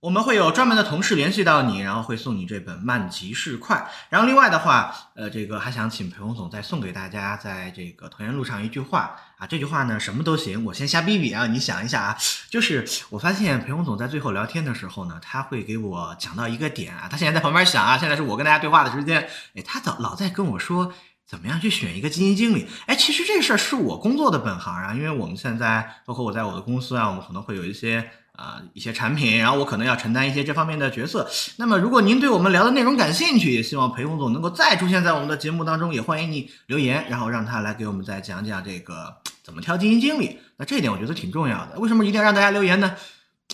[0.00, 3.76] 我们会有专门的同事联系到你，然后会送你这本《慢即是快》。
[4.10, 12.18] 然后另外的话，呃，这个还想请裴红总再送给大家，在这个同源路上一句话啊，这句话呢什么都行，我先瞎逼逼啊，你想一下啊，
[12.50, 20.92] 就是我发现裴红总在最后聊天的时候呢，他会给我讲到一个点啊，他现在在旁边想啊，现在是我跟大家对话的时间，哎，他老老在跟我说
[21.26, 28.10] 怎么样去选一个基金经理，哎，其实这事儿是我工作的本行啊，因为我们现在包括我在我的公司啊，我们可能会有一些。
[28.36, 31.26] 啊，一些产品，然后我可能要承担一些这方面的角色。
[31.56, 40.38] 那么，如果您对我们聊的内容感兴趣，也希望裴洪总能够再出现在我们的节目当中，也欢迎你留言，然后让他来给我们再讲讲这个怎么挑基金经理。
[40.58, 41.78] 那这一点我觉得挺重要的。
[41.78, 42.94] 为什么一定要让大家留言呢？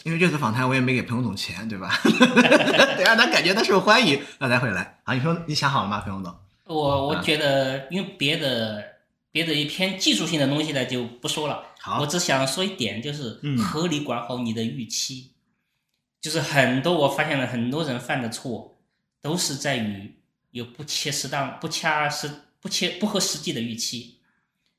[0.03, 1.99] 因为这次访谈我也没给裴洪总钱，对吧？
[2.99, 4.99] 得让他感觉到受欢迎，那才会来。
[5.05, 6.35] 啊，你说你想好了吗，裴洪总？
[6.67, 8.91] 我我觉得，因为别的。
[9.35, 11.63] 别的一篇技术性的东西呢就不说了，
[12.01, 15.33] 我只想说一点，就是合理管好你的预期。
[16.21, 18.79] 就是很多我发现了很多人犯的错，
[19.21, 20.15] 都是在于
[20.53, 22.31] 有不切适当、不恰实、
[22.61, 24.19] 不切不合实际的预期。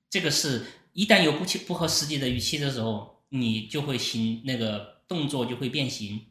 [0.09, 6.27] 这个是一旦有不切不合实际的预期的时候，你就会行那个动作就会变形。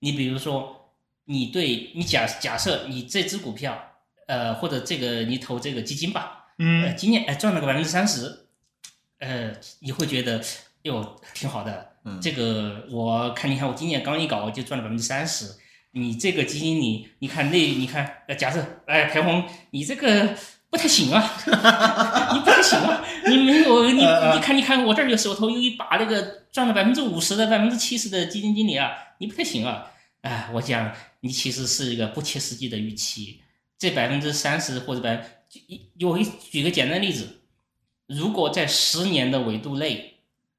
[0.00, 0.94] 你比如说，
[1.26, 3.78] 你对你假假设你这只股票，
[4.26, 6.46] 呃，或者这个你投这个基金吧。
[6.58, 8.39] 嗯，今年哎赚了个百分之三十，
[9.20, 10.42] 呃，你会觉得
[10.82, 11.92] 哟挺好的。
[12.04, 15.54] 嗯，这个我看你看我今年刚一搞就赚了百分之三十，
[15.92, 20.34] 你这个基金你你看那你看呃假设哎裴红你这个
[20.70, 21.22] 不太行啊，
[22.32, 29.86] 你不太行啊，你没有你你看你看我这儿有手头有一把那个赚了百分之五十的百分之七十的基金经理啊，你不太行啊。
[30.22, 33.40] 哎，我讲你其实是一个不切实际的预期，
[33.78, 35.36] 这百分之三十或者百。
[35.98, 37.39] 有一举个简单的例子，
[38.10, 40.14] 如果在十年的维度内，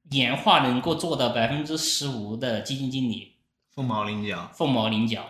[0.09, 3.33] 年化能够做到百分之十五的基金经理，
[3.75, 5.25] 凤毛麟角，凤毛麟角，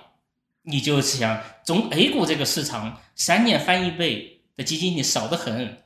[0.62, 5.80] 你就想中 A 股这个市场，三年翻一倍的基金经理少得很，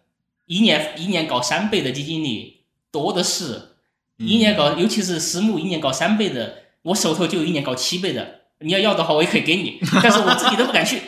[0.46, 3.78] 一年一年搞三倍的基金经理多的是，
[4.18, 11.02] 一年搞，尤其是私募一年搞三倍的，我手头就有一年搞七倍的，你要要的话我也可以给你，但是我自己都不敢去，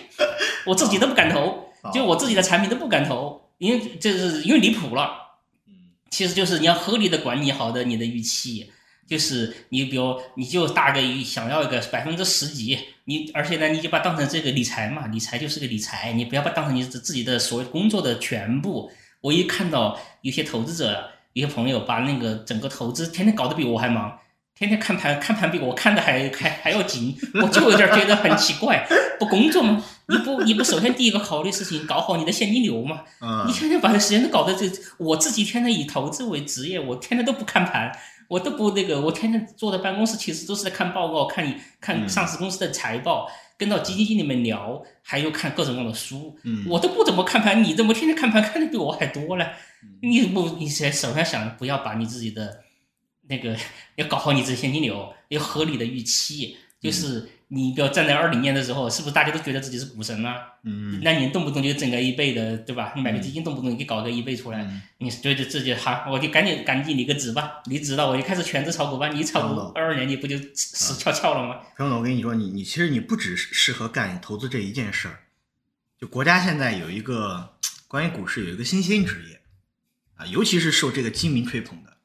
[0.66, 1.66] 我自己都不敢投。
[1.94, 5.26] 就我自己的产品都不敢投，因为这是因为离谱了。
[6.10, 8.72] 其实就是你要合理的管理好的你的预期，
[9.06, 18.90] 就是你比如你就大概想要一个百分之十几，你而且呢你就把当成这个理财嘛，理财就是个理财，你不要把当成你自己的所谓工作的全部。
[19.20, 24.18] 我一看到有些投资者、有些朋友把那个整个投资天天搞得比我还忙，
[24.56, 28.88] 天天看盘看盘比我看的还还还要紧，我就有点觉得很奇怪，
[29.20, 29.84] 不工作吗？
[30.10, 33.04] 你不你不首先第一个考虑事情搞好你的现金流嘛？
[33.20, 34.66] 嗯你天天把这时间都搞得这，
[34.98, 37.92] 我自己天天以投资为职业，我天天都不看盘，
[38.30, 46.38] 我都不那个，我天天坐在办公室，其实都是在看报告，看你看嗯上市公司的财报，跟到基金经理们聊，还有看各种各样的书。
[46.44, 49.46] 嗯我都不怎么看盘，你怎么天天看盘看的比我还多呢？
[49.84, 52.62] 嗯你不，你先首先想不要把你自己的
[53.28, 53.56] 那个
[53.96, 60.36] 要搞好你自己现金流，要合理的预期，就是你比如站在二零年的时候，是不是大家都觉得自己是股神啊？
[60.64, 62.92] 嗯那你动不动就整个一倍的，对吧？
[62.94, 69.08] 你买个基金，动不动就搞个一倍出来，嗯你觉得自己哈，我就赶紧赶紧离个职吧，离职了我就开始全职炒股吧。
[69.08, 71.62] 你炒股哦二二年，你不就死翘翘了吗？
[71.78, 75.20] 朋友们，我跟你说，你你其实你不只是适合干投资这一件事儿，
[75.98, 77.54] 就国家现在有一个
[77.88, 79.40] 关于股市有一个新兴职业
[80.18, 81.96] 啊，尤其是受这个基民吹捧的，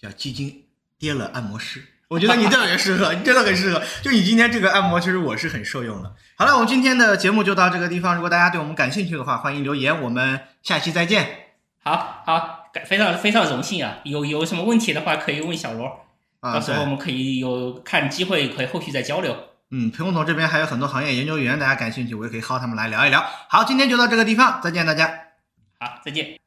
[0.00, 0.64] 叫基金
[0.98, 1.84] 跌了按摩师。
[2.08, 3.82] 我觉得你特别适合，你真的很适合。
[4.00, 6.14] 就你今天这个按摩，其实我是很受用的。
[6.36, 8.14] 好了，我们今天的节目就到这个地方。
[8.14, 10.02] 如果大家对我们感兴趣的话，欢迎留言。
[10.02, 11.26] 我们下期再见。
[11.82, 13.98] 好好，感非常非常荣幸啊！
[14.04, 16.06] 有有什么问题的话可以问小罗，
[16.40, 19.36] 啊，到时候我，们可以有看机会可以后续再交流。
[19.70, 23.24] 嗯，裴工总这边还有很多行业研究员，大家感兴趣，我也可以薅他们来聊一聊。
[23.48, 25.06] 好，今天就到这个地方，再见大家。
[25.80, 26.45] 好，再见。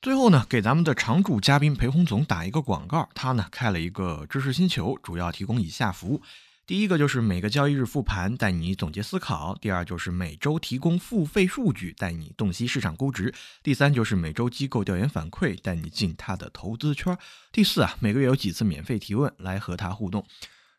[0.00, 6.22] 最后呢，给咱们的常驻嘉宾裴洪总打一个广告，他呢开了一个知识星球，主要提供以下服务。
[6.64, 17.16] 第一个就是每个交易日复盘，带你总结思考；第二就是每周提供付费数据，带你洞悉市场估值；第三就是每周机构调研反馈，带你进他的投资圈；
[17.50, 20.24] 第四啊，每个月有几次免费提问来和他互动。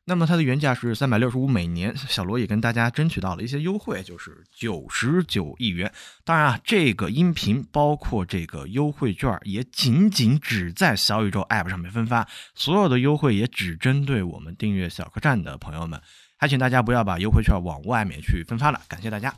[0.10, 5.93] 那么它的原价是三百六十五每年，小罗也跟大家争取到了一些优惠，就是九十九亿元。
[6.26, 16.01] 当然啊，这个音频包括这个优惠券，也仅仅只在小宇宙 App 上面分发，所有的优惠也只针对我们订阅小客栈的朋友们，
[16.39, 19.36] 还请大家不要把优惠券往外面去分发了，感谢大家。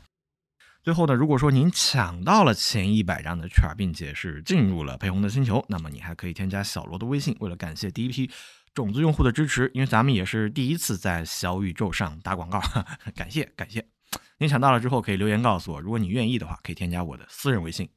[0.82, 8.28] 最后呢，如果说您抢到了前一百张的券，并且是进入了裴红的星球，那么你还可以添加小罗的微信，为了感谢第一批
[8.74, 12.60] 种子用户的支持，因为咱们也是第一次在小宇宙上打广告，
[13.14, 13.86] 感谢感谢。
[14.38, 17.88] 您抢到了之后可以留言告诉我，如果你愿意的话，可以添加我的私人微信